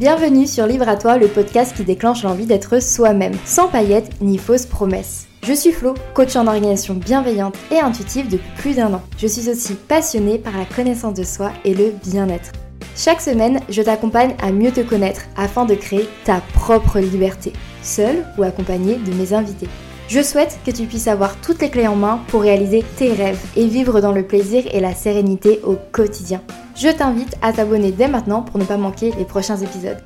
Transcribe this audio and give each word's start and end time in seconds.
Bienvenue 0.00 0.46
sur 0.46 0.66
Livre 0.66 0.88
à 0.88 0.96
toi, 0.96 1.18
le 1.18 1.28
podcast 1.28 1.76
qui 1.76 1.84
déclenche 1.84 2.22
l'envie 2.22 2.46
d'être 2.46 2.80
soi-même, 2.80 3.34
sans 3.44 3.68
paillettes 3.68 4.10
ni 4.22 4.38
fausses 4.38 4.64
promesses. 4.64 5.26
Je 5.42 5.52
suis 5.52 5.72
Flo, 5.72 5.92
coach 6.14 6.36
en 6.36 6.46
organisation 6.46 6.94
bienveillante 6.94 7.54
et 7.70 7.80
intuitive 7.80 8.30
depuis 8.30 8.48
plus 8.56 8.76
d'un 8.76 8.94
an. 8.94 9.02
Je 9.18 9.26
suis 9.26 9.50
aussi 9.50 9.74
passionnée 9.74 10.38
par 10.38 10.56
la 10.56 10.64
connaissance 10.64 11.12
de 11.12 11.22
soi 11.22 11.52
et 11.66 11.74
le 11.74 11.92
bien-être. 12.02 12.52
Chaque 12.96 13.20
semaine, 13.20 13.60
je 13.68 13.82
t'accompagne 13.82 14.36
à 14.42 14.52
mieux 14.52 14.72
te 14.72 14.80
connaître 14.80 15.20
afin 15.36 15.66
de 15.66 15.74
créer 15.74 16.08
ta 16.24 16.40
propre 16.54 16.98
liberté, 16.98 17.52
seule 17.82 18.24
ou 18.38 18.42
accompagnée 18.42 18.96
de 18.96 19.12
mes 19.12 19.34
invités. 19.34 19.68
Je 20.10 20.22
souhaite 20.22 20.58
que 20.66 20.72
tu 20.72 20.86
puisses 20.86 21.06
avoir 21.06 21.40
toutes 21.40 21.62
les 21.62 21.70
clés 21.70 21.86
en 21.86 21.94
main 21.94 22.20
pour 22.26 22.40
réaliser 22.40 22.82
tes 22.96 23.12
rêves 23.12 23.40
et 23.54 23.68
vivre 23.68 24.00
dans 24.00 24.10
le 24.10 24.26
plaisir 24.26 24.64
et 24.74 24.80
la 24.80 24.92
sérénité 24.92 25.60
au 25.62 25.76
quotidien. 25.92 26.42
Je 26.74 26.88
t'invite 26.88 27.36
à 27.42 27.52
t'abonner 27.52 27.92
dès 27.92 28.08
maintenant 28.08 28.42
pour 28.42 28.58
ne 28.58 28.64
pas 28.64 28.76
manquer 28.76 29.12
les 29.12 29.24
prochains 29.24 29.58
épisodes. 29.58 30.02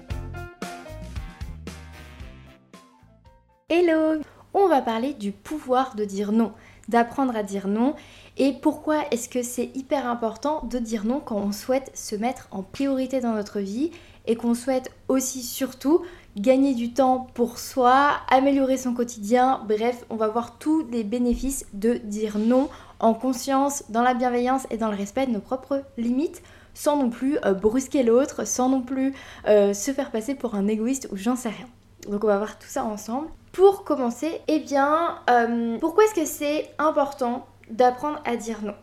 Hello! 3.70 4.20
On 4.52 4.68
va 4.68 4.82
parler 4.82 5.14
du 5.14 5.32
pouvoir 5.32 5.94
de 5.94 6.05
dire 6.05 6.32
non, 6.32 6.52
d'apprendre 6.86 7.34
à 7.34 7.42
dire 7.42 7.66
non. 7.66 7.94
Et 8.36 8.52
pourquoi 8.60 9.05
est-ce 9.10 9.30
que 9.30 9.42
c'est 9.42 9.70
hyper 9.74 10.06
important 10.06 10.66
de 10.70 10.78
dire 10.78 11.06
non 11.06 11.22
quand 11.24 11.38
on 11.38 11.50
souhaite 11.50 11.91
se 11.94 12.14
mettre 12.14 12.48
en 12.50 12.62
priorité 12.62 13.22
dans 13.22 13.32
notre 13.32 13.60
vie 13.60 13.91
et 14.27 14.36
qu'on 14.36 14.55
souhaite 14.55 14.91
aussi 15.08 15.42
surtout 15.42 16.02
gagner 16.36 16.74
du 16.74 16.92
temps 16.92 17.26
pour 17.34 17.58
soi, 17.58 18.12
améliorer 18.30 18.76
son 18.76 18.94
quotidien, 18.94 19.60
bref, 19.68 20.04
on 20.10 20.16
va 20.16 20.28
voir 20.28 20.58
tous 20.58 20.86
les 20.90 21.04
bénéfices 21.04 21.66
de 21.72 21.94
dire 21.94 22.38
non 22.38 22.68
en 23.00 23.14
conscience, 23.14 23.84
dans 23.90 24.02
la 24.02 24.14
bienveillance 24.14 24.66
et 24.70 24.76
dans 24.76 24.90
le 24.90 24.96
respect 24.96 25.26
de 25.26 25.32
nos 25.32 25.40
propres 25.40 25.82
limites 25.96 26.42
sans 26.74 26.96
non 26.96 27.08
plus 27.08 27.38
euh, 27.44 27.54
brusquer 27.54 28.02
l'autre, 28.02 28.46
sans 28.46 28.68
non 28.68 28.82
plus 28.82 29.14
euh, 29.46 29.72
se 29.72 29.92
faire 29.92 30.10
passer 30.10 30.34
pour 30.34 30.54
un 30.54 30.66
égoïste 30.66 31.08
ou 31.12 31.16
j'en 31.16 31.36
sais 31.36 31.50
rien. 31.50 31.66
Donc 32.10 32.24
on 32.24 32.26
va 32.26 32.36
voir 32.36 32.58
tout 32.58 32.69
ça 32.69 32.84
ensemble. 32.84 33.28
Pour 33.52 33.84
commencer, 33.84 34.41
eh 34.48 34.58
bien, 34.58 35.19
euh, 35.30 35.78
pourquoi 35.78 36.04
est-ce 36.04 36.14
que 36.14 36.26
c'est 36.26 36.70
important 36.78 37.46
d'apprendre 37.70 38.20
à 38.24 38.36
dire 38.36 38.58
non? 38.62 38.74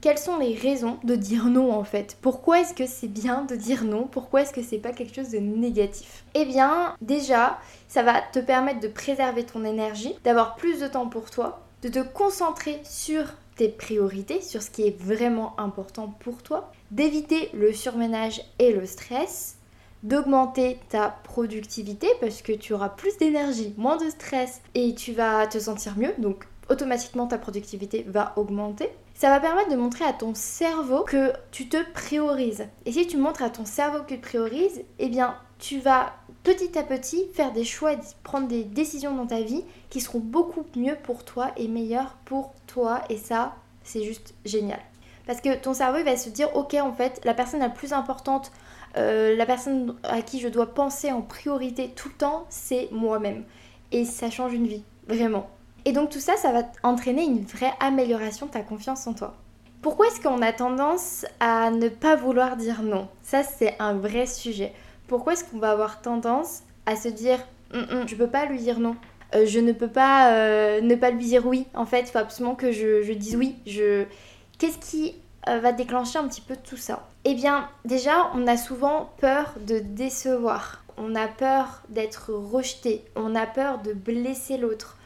Quelles 0.00 0.18
sont 0.18 0.38
les 0.38 0.54
raisons 0.54 0.98
de 1.04 1.16
dire 1.16 1.46
non 1.46 1.72
en 1.72 1.84
fait? 1.84 2.16
Pourquoi 2.20 2.60
est-ce 2.60 2.74
que 2.74 2.86
c'est 2.86 3.08
bien 3.08 3.42
de 3.44 3.56
dire 3.56 3.84
non? 3.84 4.06
Pourquoi 4.06 4.42
est-ce 4.42 4.52
que 4.52 4.62
c'est 4.62 4.78
pas 4.78 4.92
quelque 4.92 5.14
chose 5.14 5.30
de 5.30 5.38
négatif? 5.38 6.24
Eh 6.34 6.44
bien, 6.44 6.94
déjà, 7.00 7.58
ça 7.88 8.02
va 8.02 8.20
te 8.20 8.38
permettre 8.38 8.80
de 8.80 8.88
préserver 8.88 9.44
ton 9.44 9.64
énergie, 9.64 10.14
d'avoir 10.24 10.56
plus 10.56 10.80
de 10.80 10.86
temps 10.86 11.08
pour 11.08 11.30
toi, 11.30 11.62
de 11.82 11.88
te 11.88 12.00
concentrer 12.00 12.80
sur 12.84 13.24
tes 13.56 13.68
priorités, 13.68 14.42
sur 14.42 14.62
ce 14.62 14.70
qui 14.70 14.86
est 14.86 15.00
vraiment 15.00 15.58
important 15.58 16.14
pour 16.20 16.42
toi, 16.42 16.70
d'éviter 16.90 17.50
le 17.54 17.72
surménage 17.72 18.42
et 18.58 18.72
le 18.72 18.84
stress, 18.86 19.56
d'augmenter 20.02 20.78
ta 20.88 21.08
productivité 21.24 22.06
parce 22.20 22.42
que 22.42 22.52
tu 22.52 22.74
auras 22.74 22.90
plus 22.90 23.16
d'énergie, 23.16 23.74
moins 23.76 23.96
de 23.96 24.08
stress 24.10 24.60
et 24.74 24.94
tu 24.94 25.12
vas 25.12 25.46
te 25.46 25.58
sentir 25.58 25.96
mieux, 25.96 26.12
donc 26.18 26.46
automatiquement 26.68 27.26
ta 27.26 27.38
productivité 27.38 28.04
va 28.08 28.32
augmenter. 28.36 28.90
Ça 29.14 29.30
va 29.30 29.40
permettre 29.40 29.70
de 29.70 29.76
montrer 29.76 30.04
à 30.04 30.12
ton 30.12 30.34
cerveau 30.34 31.04
que 31.04 31.32
tu 31.50 31.68
te 31.68 31.78
priorises. 31.92 32.66
Et 32.84 32.92
si 32.92 33.06
tu 33.06 33.16
montres 33.16 33.42
à 33.42 33.50
ton 33.50 33.64
cerveau 33.64 34.02
que 34.02 34.08
tu 34.08 34.20
te 34.20 34.26
priorises, 34.26 34.82
eh 34.98 35.08
bien 35.08 35.36
tu 35.58 35.78
vas 35.78 36.12
petit 36.42 36.78
à 36.78 36.82
petit 36.82 37.26
faire 37.32 37.52
des 37.52 37.64
choix 37.64 37.92
prendre 38.22 38.46
des 38.46 38.62
décisions 38.62 39.14
dans 39.14 39.26
ta 39.26 39.40
vie 39.40 39.64
qui 39.90 40.00
seront 40.00 40.18
beaucoup 40.18 40.64
mieux 40.76 40.96
pour 41.02 41.24
toi 41.24 41.50
et 41.56 41.66
meilleures 41.66 42.16
pour 42.24 42.52
toi. 42.66 43.02
Et 43.08 43.16
ça, 43.16 43.56
c'est 43.82 44.04
juste 44.04 44.34
génial. 44.44 44.80
Parce 45.26 45.40
que 45.40 45.56
ton 45.56 45.74
cerveau 45.74 45.98
il 45.98 46.04
va 46.04 46.16
se 46.16 46.28
dire, 46.28 46.54
ok, 46.54 46.74
en 46.74 46.92
fait, 46.92 47.20
la 47.24 47.34
personne 47.34 47.60
la 47.60 47.68
plus 47.68 47.92
importante, 47.92 48.52
euh, 48.96 49.34
la 49.36 49.46
personne 49.46 49.96
à 50.04 50.22
qui 50.22 50.40
je 50.40 50.48
dois 50.48 50.72
penser 50.72 51.10
en 51.10 51.22
priorité 51.22 51.90
tout 51.90 52.08
le 52.08 52.14
temps, 52.14 52.46
c'est 52.48 52.88
moi-même. 52.92 53.44
Et 53.92 54.04
ça 54.04 54.30
change 54.30 54.52
une 54.52 54.66
vie, 54.66 54.84
vraiment. 55.08 55.48
Et 55.86 55.92
donc 55.92 56.10
tout 56.10 56.20
ça, 56.20 56.36
ça 56.36 56.50
va 56.50 56.64
entraîner 56.82 57.22
une 57.22 57.44
vraie 57.44 57.72
amélioration 57.78 58.46
de 58.46 58.50
ta 58.50 58.60
confiance 58.60 59.06
en 59.06 59.14
toi. 59.14 59.34
Pourquoi 59.82 60.08
est-ce 60.08 60.20
qu'on 60.20 60.42
a 60.42 60.52
tendance 60.52 61.24
à 61.38 61.70
ne 61.70 61.88
pas 61.88 62.16
vouloir 62.16 62.56
dire 62.56 62.82
non? 62.82 63.08
Ça, 63.22 63.44
c'est 63.44 63.76
un 63.78 63.94
vrai 63.94 64.26
sujet. 64.26 64.72
Pourquoi 65.06 65.34
est-ce 65.34 65.44
qu'on 65.44 65.60
va 65.60 65.70
avoir 65.70 66.02
tendance 66.02 66.62
à 66.86 66.96
se 66.96 67.06
dire, 67.06 67.38
hum, 67.72 67.86
hum, 67.88 68.08
je 68.08 68.16
peux 68.16 68.26
pas 68.26 68.46
lui 68.46 68.58
dire 68.58 68.80
non? 68.80 68.96
Euh, 69.36 69.46
je 69.46 69.60
ne 69.60 69.70
peux 69.70 69.88
pas 69.88 70.32
euh, 70.32 70.80
ne 70.80 70.96
pas 70.96 71.12
lui 71.12 71.24
dire 71.24 71.46
oui. 71.46 71.66
En 71.72 71.86
fait, 71.86 72.00
il 72.00 72.06
faut 72.08 72.18
absolument 72.18 72.56
que 72.56 72.72
je, 72.72 73.12
dise 73.12 73.36
oui. 73.36 73.54
Je... 73.64 74.06
Qu'est-ce 74.58 74.78
qui 74.78 75.14
euh, 75.48 75.60
va 75.60 75.70
déclencher 75.70 76.18
un 76.18 76.26
petit 76.26 76.40
peu 76.40 76.56
tout 76.56 76.76
ça? 76.76 77.06
Eh 77.24 77.34
bien, 77.34 77.68
déjà, 77.84 78.32
on 78.34 78.48
a 78.48 78.56
souvent 78.56 79.12
peur 79.20 79.54
de 79.64 79.78
décevoir. 79.78 80.82
On 80.96 81.14
a 81.14 81.28
peur 81.28 81.82
d'être 81.90 82.32
rejeté. 82.32 83.04
On 83.14 83.36
a 83.36 83.46
peur 83.46 83.82
de 83.82 83.92
blesser 83.92 84.56
l'autre. 84.56 84.96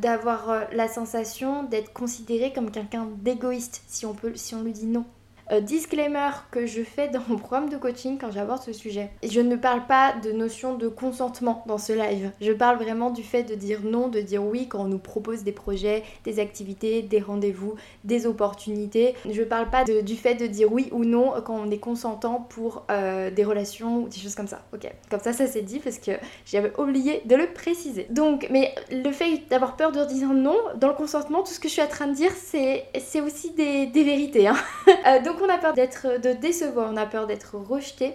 D'avoir 0.00 0.64
la 0.72 0.88
sensation 0.88 1.62
d'être 1.64 1.92
considéré 1.92 2.52
comme 2.52 2.70
quelqu'un 2.70 3.08
d'égoïste 3.18 3.82
si 3.86 4.06
on 4.06 4.14
peut 4.14 4.32
si 4.34 4.54
on 4.54 4.62
lui 4.62 4.72
dit 4.72 4.86
non. 4.86 5.04
Euh, 5.52 5.60
disclaimer 5.60 6.30
que 6.50 6.66
je 6.66 6.82
fais 6.82 7.08
dans 7.08 7.22
mon 7.28 7.36
programme 7.36 7.68
de 7.68 7.76
coaching 7.76 8.18
quand 8.18 8.32
j'aborde 8.32 8.62
ce 8.62 8.72
sujet. 8.72 9.10
Je 9.22 9.40
ne 9.40 9.54
parle 9.54 9.86
pas 9.86 10.12
de 10.12 10.32
notion 10.32 10.74
de 10.74 10.88
consentement 10.88 11.62
dans 11.66 11.78
ce 11.78 11.92
live. 11.92 12.32
Je 12.40 12.52
parle 12.52 12.78
vraiment 12.78 13.10
du 13.10 13.22
fait 13.22 13.44
de 13.44 13.54
dire 13.54 13.80
non, 13.84 14.08
de 14.08 14.20
dire 14.20 14.42
oui 14.42 14.66
quand 14.66 14.80
on 14.80 14.88
nous 14.88 14.98
propose 14.98 15.44
des 15.44 15.52
projets, 15.52 16.02
des 16.24 16.40
activités, 16.40 17.02
des 17.02 17.20
rendez-vous, 17.20 17.74
des 18.02 18.26
opportunités. 18.26 19.14
Je 19.30 19.42
parle 19.42 19.70
pas 19.70 19.84
du 19.84 20.16
fait 20.16 20.34
de 20.34 20.46
dire 20.46 20.72
oui 20.72 20.88
ou 20.90 21.04
non 21.04 21.34
quand 21.44 21.56
on 21.56 21.70
est 21.70 21.78
consentant 21.78 22.40
pour 22.48 22.84
euh, 22.90 23.30
des 23.30 23.44
relations 23.44 24.02
ou 24.02 24.08
des 24.08 24.18
choses 24.18 24.34
comme 24.34 24.48
ça. 24.48 24.62
Ok, 24.74 24.90
comme 25.10 25.20
ça, 25.20 25.32
ça 25.32 25.46
c'est 25.46 25.62
dit 25.62 25.78
parce 25.78 25.98
que 25.98 26.12
j'avais 26.44 26.72
oublié 26.78 27.22
de 27.24 27.36
le 27.36 27.46
préciser. 27.52 28.06
Donc, 28.10 28.48
mais 28.50 28.74
le 28.90 29.12
fait 29.12 29.42
d'avoir 29.48 29.76
peur 29.76 29.92
de 29.92 30.04
dire 30.06 30.28
non 30.28 30.56
dans 30.76 30.88
le 30.88 30.94
consentement, 30.94 31.42
tout 31.42 31.52
ce 31.52 31.60
que 31.60 31.68
je 31.68 31.74
suis 31.74 31.82
en 31.82 31.88
train 31.88 32.08
de 32.08 32.14
dire, 32.14 32.32
c'est 32.32 33.20
aussi 33.20 33.52
des, 33.52 33.86
vérités. 33.94 34.48
Hein. 34.48 34.56
Euh, 35.06 35.22
donc, 35.22 35.35
on 35.42 35.48
a 35.48 35.58
peur 35.58 35.74
d'être, 35.74 36.20
de 36.20 36.32
décevoir, 36.32 36.90
on 36.92 36.96
a 36.96 37.06
peur 37.06 37.26
d'être 37.26 37.56
rejeté, 37.56 38.14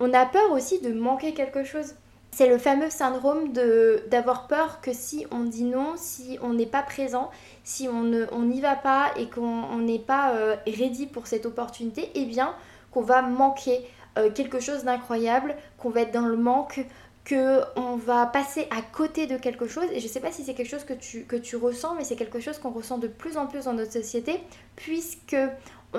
on 0.00 0.12
a 0.12 0.26
peur 0.26 0.50
aussi 0.52 0.80
de 0.80 0.92
manquer 0.92 1.34
quelque 1.34 1.64
chose. 1.64 1.94
C'est 2.34 2.48
le 2.48 2.56
fameux 2.56 2.88
syndrome 2.88 3.52
de, 3.52 4.04
d'avoir 4.10 4.46
peur 4.46 4.80
que 4.80 4.92
si 4.94 5.26
on 5.30 5.40
dit 5.40 5.64
non, 5.64 5.94
si 5.96 6.38
on 6.40 6.54
n'est 6.54 6.66
pas 6.66 6.82
présent, 6.82 7.30
si 7.62 7.88
on 7.88 8.04
n'y 8.04 8.60
va 8.62 8.74
pas 8.74 9.10
et 9.16 9.28
qu'on 9.28 9.76
n'est 9.78 9.98
pas 9.98 10.32
euh, 10.32 10.56
ready 10.66 11.06
pour 11.06 11.26
cette 11.26 11.44
opportunité, 11.44 12.10
eh 12.14 12.24
bien 12.24 12.54
qu'on 12.90 13.02
va 13.02 13.22
manquer 13.22 13.86
euh, 14.18 14.30
quelque 14.30 14.60
chose 14.60 14.84
d'incroyable, 14.84 15.56
qu'on 15.78 15.90
va 15.90 16.02
être 16.02 16.12
dans 16.12 16.26
le 16.26 16.36
manque, 16.36 16.86
qu'on 17.28 17.96
va 17.96 18.26
passer 18.26 18.66
à 18.70 18.82
côté 18.82 19.26
de 19.26 19.36
quelque 19.36 19.66
chose. 19.66 19.84
Et 19.92 20.00
je 20.00 20.06
ne 20.06 20.10
sais 20.10 20.20
pas 20.20 20.32
si 20.32 20.44
c'est 20.44 20.54
quelque 20.54 20.70
chose 20.70 20.84
que 20.84 20.92
tu, 20.92 21.24
que 21.24 21.36
tu 21.36 21.56
ressens, 21.56 21.94
mais 21.94 22.04
c'est 22.04 22.16
quelque 22.16 22.40
chose 22.40 22.58
qu'on 22.58 22.70
ressent 22.70 22.98
de 22.98 23.08
plus 23.08 23.36
en 23.36 23.46
plus 23.46 23.64
dans 23.64 23.72
notre 23.72 23.92
société, 23.92 24.40
puisque 24.76 25.36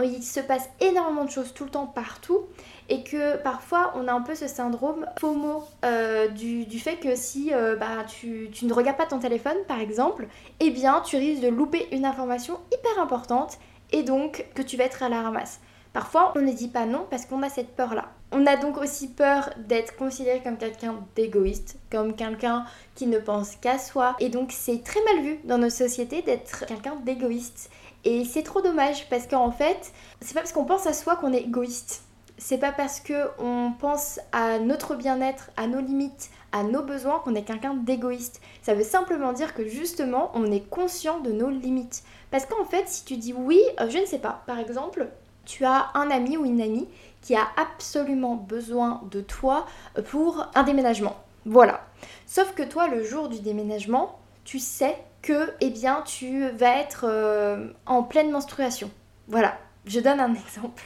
il 0.01 0.23
se 0.23 0.39
passe 0.39 0.69
énormément 0.79 1.25
de 1.25 1.29
choses 1.29 1.53
tout 1.53 1.65
le 1.65 1.69
temps 1.69 1.85
partout 1.85 2.41
et 2.89 3.03
que 3.03 3.37
parfois 3.37 3.93
on 3.95 4.07
a 4.07 4.13
un 4.13 4.21
peu 4.21 4.35
ce 4.35 4.47
syndrome 4.47 5.05
FOMO 5.19 5.63
euh, 5.85 6.27
du, 6.27 6.79
fait 6.79 6.97
que 6.97 7.15
si 7.15 7.53
euh, 7.53 7.75
bah, 7.75 8.03
tu, 8.07 8.49
tu, 8.51 8.65
ne 8.65 8.73
regardes 8.73 8.97
pas 8.97 9.05
ton 9.05 9.19
téléphone 9.19 9.57
par 9.67 9.79
exemple, 9.79 10.27
eh 10.59 10.71
bien 10.71 11.01
tu 11.01 11.17
risques 11.17 11.43
de 11.43 11.47
louper 11.47 11.87
une 11.91 12.05
information 12.05 12.59
hyper 12.73 13.01
importante 13.01 13.59
et 13.91 14.03
donc 14.03 14.45
que 14.55 14.61
tu 14.61 14.77
vas 14.77 14.85
être 14.85 15.03
à 15.03 15.09
la 15.09 15.21
ramasse. 15.21 15.59
Parfois 15.93 16.33
on 16.35 16.41
ne 16.41 16.51
dit 16.51 16.69
pas 16.69 16.85
non 16.85 17.05
parce 17.09 17.25
qu'on 17.25 17.43
a 17.43 17.49
cette 17.49 17.75
peur 17.75 17.93
là. 17.93 18.09
On 18.31 18.47
a 18.47 18.57
donc 18.57 18.77
aussi 18.77 19.09
peur 19.09 19.51
d'être 19.57 19.95
considéré 19.95 20.41
comme 20.41 20.57
quelqu'un 20.57 20.95
d'égoïste, 21.15 21.77
comme 21.91 22.15
quelqu'un 22.15 22.65
qui 22.95 23.05
ne 23.05 23.19
pense 23.19 23.55
qu'à 23.57 23.77
soi 23.77 24.15
et 24.19 24.29
donc 24.29 24.51
c'est 24.51 24.83
très 24.83 25.03
mal 25.03 25.23
vu 25.23 25.39
dans 25.43 25.59
nos 25.59 25.69
sociétés 25.69 26.23
d'être 26.23 26.65
quelqu'un 26.65 26.95
d'égoïste. 27.05 27.69
Et 28.05 28.25
c'est 28.25 28.43
trop 28.43 28.61
dommage 28.61 29.09
parce 29.09 29.27
qu'en 29.27 29.51
fait, 29.51 29.93
c'est 30.21 30.33
pas 30.33 30.41
parce 30.41 30.51
qu'on 30.51 30.65
pense 30.65 30.87
à 30.87 30.93
soi 30.93 31.15
qu'on 31.15 31.33
est 31.33 31.41
égoïste. 31.41 32.03
C'est 32.37 32.57
pas 32.57 32.71
parce 32.71 32.99
qu'on 32.99 33.73
pense 33.79 34.19
à 34.31 34.59
notre 34.59 34.95
bien-être, 34.95 35.51
à 35.55 35.67
nos 35.67 35.79
limites, 35.79 36.29
à 36.51 36.63
nos 36.63 36.83
besoins 36.83 37.19
qu'on 37.19 37.35
est 37.35 37.43
quelqu'un 37.43 37.75
d'égoïste. 37.75 38.41
Ça 38.61 38.73
veut 38.73 38.83
simplement 38.83 39.31
dire 39.31 39.53
que 39.53 39.67
justement, 39.67 40.31
on 40.33 40.51
est 40.51 40.67
conscient 40.69 41.19
de 41.19 41.31
nos 41.31 41.49
limites. 41.49 42.03
Parce 42.31 42.45
qu'en 42.45 42.65
fait, 42.65 42.87
si 42.87 43.05
tu 43.05 43.15
dis 43.15 43.33
oui, 43.33 43.61
euh, 43.79 43.89
je 43.89 43.99
ne 43.99 44.05
sais 44.05 44.19
pas, 44.19 44.43
par 44.47 44.59
exemple, 44.59 45.07
tu 45.45 45.63
as 45.65 45.91
un 45.93 46.09
ami 46.09 46.35
ou 46.35 46.45
une 46.45 46.61
amie 46.61 46.87
qui 47.21 47.35
a 47.35 47.47
absolument 47.57 48.35
besoin 48.35 49.01
de 49.11 49.21
toi 49.21 49.65
pour 50.09 50.47
un 50.55 50.63
déménagement. 50.63 51.15
Voilà. 51.45 51.85
Sauf 52.25 52.53
que 52.53 52.63
toi, 52.63 52.87
le 52.87 53.03
jour 53.03 53.29
du 53.29 53.39
déménagement, 53.39 54.19
tu 54.43 54.59
sais 54.59 54.97
que 55.23 55.51
eh 55.61 55.71
bien, 55.71 56.03
tu 56.05 56.47
vas 56.49 56.77
être 56.77 57.05
euh, 57.07 57.69
en 57.87 58.03
pleine 58.03 58.29
menstruation. 58.29 58.91
Voilà, 59.27 59.57
je 59.87 59.99
donne 59.99 60.19
un 60.19 60.33
exemple. 60.47 60.83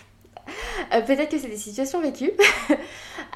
Euh, 0.93 1.01
peut-être 1.01 1.29
que 1.29 1.37
c'est 1.37 1.49
des 1.49 1.57
situations 1.57 1.99
vécues. 1.99 2.31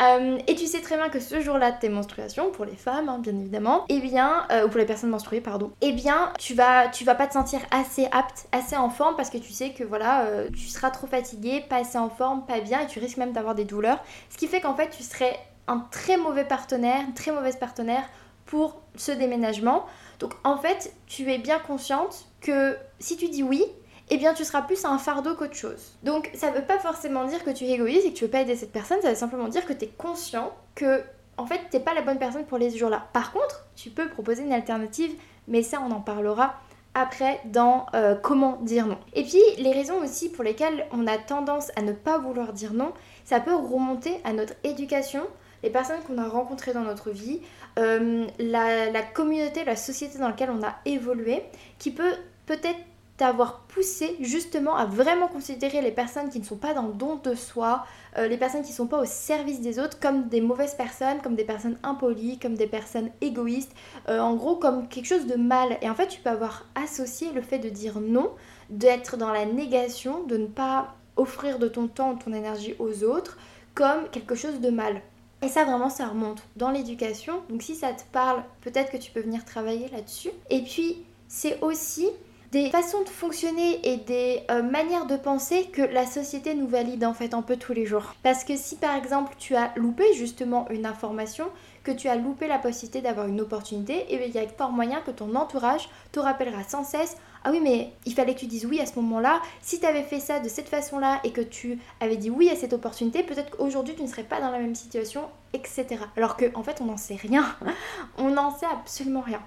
Euh, 0.02 0.38
et 0.48 0.56
tu 0.56 0.68
sais 0.68 0.80
très 0.80 0.96
bien 0.96 1.10
que 1.10 1.20
ce 1.20 1.42
jour-là 1.42 1.72
de 1.72 1.80
tes 1.80 1.90
menstruations, 1.90 2.50
pour 2.50 2.66
les 2.66 2.78
femmes 2.78 3.10
hein, 3.10 3.20
bien 3.20 3.38
évidemment, 3.38 3.86
eh 3.90 4.00
bien, 4.00 4.48
ou 4.64 4.70
pour 4.70 4.80
les 4.80 4.86
personnes 4.86 5.10
menstruées, 5.10 5.42
pardon, 5.42 5.74
eh 5.82 5.92
bien 5.92 6.32
tu 6.40 6.54
vas, 6.54 6.88
tu 6.88 7.04
vas 7.04 7.14
pas 7.14 7.28
te 7.28 7.34
sentir 7.34 7.60
assez 7.72 8.08
apte, 8.12 8.48
assez 8.52 8.78
en 8.78 8.90
forme 8.90 9.16
parce 9.16 9.30
que 9.30 9.38
tu 9.38 9.52
sais 9.52 9.72
que 9.72 9.84
voilà, 9.84 10.26
tu 10.54 10.68
seras 10.70 10.92
trop 10.92 11.08
fatiguée, 11.08 11.66
pas 11.70 11.78
assez 11.78 11.98
en 11.98 12.10
forme, 12.10 12.46
pas 12.46 12.62
bien 12.62 12.82
et 12.82 12.88
tu 12.88 13.00
risques 13.00 13.18
même 13.18 13.34
d'avoir 13.34 13.54
des 13.54 13.66
douleurs. 13.66 14.02
Ce 14.30 14.38
qui 14.38 14.48
fait 14.48 14.62
qu'en 14.62 14.76
fait 14.76 14.90
tu 14.90 15.04
serais 15.04 15.38
un 15.68 15.86
très 15.92 16.18
mauvais 16.18 16.46
partenaire, 16.46 17.02
une 17.06 17.14
très 17.14 17.32
mauvaise 17.32 17.58
partenaire 17.58 18.06
pour 18.46 18.82
ce 18.96 19.12
déménagement. 19.12 19.86
Donc 20.20 20.34
en 20.44 20.58
fait, 20.58 20.94
tu 21.08 21.32
es 21.32 21.38
bien 21.38 21.60
consciente 21.60 22.26
que 22.42 22.76
si 23.00 23.18
tu 23.18 23.30
dis 23.30 23.44
oui, 23.44 23.64
eh 24.10 24.18
bien 24.18 24.34
tu 24.34 24.44
seras 24.44 24.62
plus 24.62 24.84
un 24.86 24.98
fardeau 24.98 25.36
qu'autre 25.36 25.56
chose. 25.56 25.98
Donc 26.04 26.30
ça 26.34 26.52
veut 26.52 26.66
pas 26.66 26.80
forcément 26.80 27.26
dire 27.26 27.44
que 27.44 27.50
tu 27.50 27.64
es 27.66 27.72
égoïste 27.72 28.06
et 28.06 28.12
que 28.12 28.18
tu 28.18 28.26
veux 28.26 28.32
pas 28.32 28.42
aider 28.42 28.56
cette 28.56 28.74
personne, 28.74 29.02
ça 29.02 29.10
veut 29.10 29.16
simplement 29.16 29.48
dire 29.48 29.66
que 29.66 29.74
tu 29.74 29.86
es 29.86 29.88
conscient 29.88 30.52
que 30.76 31.02
en 31.38 31.46
fait 31.46 31.62
t'es 31.70 31.80
pas 31.80 31.94
la 31.94 32.02
bonne 32.02 32.20
personne 32.20 32.46
pour 32.46 32.58
les 32.58 32.76
jours-là. 32.76 33.08
Par 33.14 33.32
contre, 33.32 33.66
tu 33.76 33.90
peux 33.90 34.10
proposer 34.10 34.44
une 34.44 34.54
alternative, 34.54 35.12
mais 35.48 35.64
ça 35.64 35.82
on 35.82 35.92
en 35.92 36.02
parlera 36.02 36.56
après 36.94 37.40
dans 37.46 37.86
euh, 37.94 38.16
comment 38.16 38.58
dire 38.58 38.86
non. 38.86 38.98
Et 39.14 39.24
puis 39.24 39.42
les 39.58 39.72
raisons 39.72 39.98
aussi 40.04 40.30
pour 40.30 40.44
lesquelles 40.44 40.86
on 40.92 41.08
a 41.08 41.18
tendance 41.18 41.72
à 41.78 41.82
ne 41.82 41.94
pas 41.94 42.18
vouloir 42.18 42.52
dire 42.52 42.74
non, 42.74 42.92
ça 43.24 43.40
peut 43.40 43.56
remonter 43.56 44.20
à 44.26 44.34
notre 44.34 44.56
éducation, 44.66 45.22
les 45.64 45.70
personnes 45.70 46.02
qu'on 46.06 46.18
a 46.18 46.28
rencontrées 46.28 46.74
dans 46.74 46.82
notre 46.82 47.12
vie, 47.12 47.40
euh, 47.80 48.26
la, 48.40 49.02
communauté, 49.14 49.64
la 49.64 49.76
société 49.76 50.18
dans 50.18 50.28
laquelle 50.28 50.52
on 50.52 50.64
a 50.64 50.76
évolué, 50.86 51.44
qui 51.80 51.92
peut 51.92 52.14
peut-être 52.46 52.80
t'avoir 53.18 53.60
poussé 53.68 54.16
justement 54.20 54.76
à 54.76 54.86
vraiment 54.86 55.28
considérer 55.28 55.82
les 55.82 55.92
personnes 55.92 56.30
qui 56.30 56.40
ne 56.40 56.44
sont 56.44 56.58
pas 56.58 56.74
dans 56.74 56.88
le 56.88 56.94
don 56.94 57.18
de 57.18 57.36
soi, 57.36 57.86
euh, 58.18 58.28
les 58.28 58.38
personnes 58.38 58.64
qui 58.64 58.72
ne 58.72 58.76
sont 58.76 58.88
pas 58.88 59.00
au 59.00 59.06
service 59.06 59.62
des 59.62 59.78
autres 59.78 60.00
comme 60.00 60.28
des 60.28 60.42
mauvaises 60.42 60.74
personnes, 60.74 61.22
comme 61.22 61.36
des 61.36 61.44
personnes 61.44 61.78
impolies, 61.84 62.40
comme 62.40 62.56
des 62.56 62.66
personnes 62.66 63.12
égoïstes, 63.22 63.74
euh, 64.10 64.20
en 64.20 64.34
gros 64.36 64.56
comme 64.56 64.88
quelque 64.88 65.06
chose 65.06 65.28
de 65.28 65.36
mal. 65.36 65.78
Et 65.84 65.90
en 65.90 65.94
fait, 65.94 66.08
tu 66.08 66.20
peux 66.20 66.32
avoir 66.32 66.66
associé 66.74 67.32
le 67.32 67.42
fait 67.42 67.60
de 67.60 67.70
dire 67.70 68.00
non, 68.00 68.32
d'être 68.72 69.18
dans 69.18 69.32
la 69.32 69.46
négation, 69.46 70.24
de 70.24 70.38
ne 70.38 70.48
pas 70.48 70.96
offrir 71.16 71.60
de 71.60 71.68
ton 71.68 71.88
temps 71.88 72.14
ou 72.14 72.16
ton 72.18 72.34
énergie 72.34 72.76
aux 72.80 73.04
autres 73.04 73.38
comme 73.76 74.10
quelque 74.12 74.36
chose 74.36 74.60
de 74.60 74.70
mal. 74.70 75.02
Et 75.42 75.48
ça 75.48 75.64
vraiment 75.64 75.90
ça 75.90 76.08
remonte 76.08 76.44
dans 76.56 76.70
l'éducation. 76.70 77.42
Donc 77.50 77.64
si 77.64 77.76
ça 77.76 77.94
te 77.94 78.04
parle, 78.12 78.44
peut-être 78.62 78.92
que 78.92 78.98
tu 78.98 79.12
peux 79.12 79.22
venir 79.22 79.44
travailler 79.46 79.88
là-dessus. 79.90 80.32
Et 80.50 80.62
puis 80.62 81.04
c'est 81.28 81.60
aussi 81.62 82.08
des 82.52 82.70
façons 82.70 83.02
de 83.04 83.10
fonctionner 83.10 83.80
et 83.88 83.98
des 83.98 84.44
euh, 84.52 84.62
manières 84.62 85.06
de 85.06 85.16
penser 85.16 85.68
que 85.72 85.82
la 85.82 86.06
société 86.06 86.54
nous 86.54 86.68
valide 86.68 87.06
en 87.06 87.14
fait 87.14 87.34
un 87.34 87.42
peu 87.42 87.56
tous 87.56 87.74
les 87.74 87.86
jours. 87.86 88.14
Parce 88.24 88.44
que 88.44 88.58
si 88.58 88.76
par 88.76 88.96
exemple 88.96 89.34
tu 89.38 89.56
as 89.56 89.72
loupé 89.78 90.04
justement 90.14 90.68
une 90.70 90.86
information, 90.86 91.46
que 91.84 91.92
tu 91.92 92.10
as 92.10 92.16
loupé 92.16 92.48
la 92.48 92.60
possibilité 92.60 93.02
d'avoir 93.02 93.28
une 93.28 93.42
opportunité, 93.42 93.94
et 94.10 94.20
eh 94.22 94.28
il 94.28 94.36
y 94.36 94.38
a 94.38 94.48
fort 94.48 94.72
moyen 94.72 95.00
que 95.02 95.12
ton 95.12 95.34
entourage 95.36 95.90
te 96.12 96.20
rappellera 96.20 96.64
sans 96.64 96.84
cesse 96.84 97.18
ah 97.44 97.52
oui 97.52 97.60
mais 97.62 97.92
il 98.06 98.14
fallait 98.14 98.36
que 98.36 98.40
tu 98.40 98.48
dises 98.48 98.66
oui 98.66 98.80
à 98.80 98.86
ce 98.86 98.96
moment-là, 99.00 99.42
si 99.62 99.80
tu 99.80 99.86
avais 99.86 100.04
fait 100.04 100.20
ça 100.20 100.40
de 100.40 100.48
cette 100.48 100.70
façon-là 100.70 101.20
et 101.24 101.32
que 101.32 101.42
tu 101.42 101.80
avais 102.00 102.18
dit 102.18 102.30
oui 102.30 102.50
à 102.50 102.56
cette 102.56 102.74
opportunité, 102.74 103.24
peut-être 103.24 103.58
qu'aujourd'hui 103.58 103.96
tu 103.96 104.04
ne 104.04 104.08
serais 104.08 104.24
pas 104.24 104.40
dans 104.40 104.52
la 104.52 104.60
même 104.60 104.76
situation, 104.76 105.24
etc. 105.54 105.88
Alors 106.16 106.38
qu'en 106.38 106.60
en 106.60 106.64
fait 106.64 106.82
on 106.82 106.86
n'en 106.86 106.98
sait 106.98 107.16
rien, 107.16 107.56
on 108.18 108.30
n'en 108.30 108.56
sait 108.56 108.68
absolument 108.68 109.22
rien. 109.22 109.42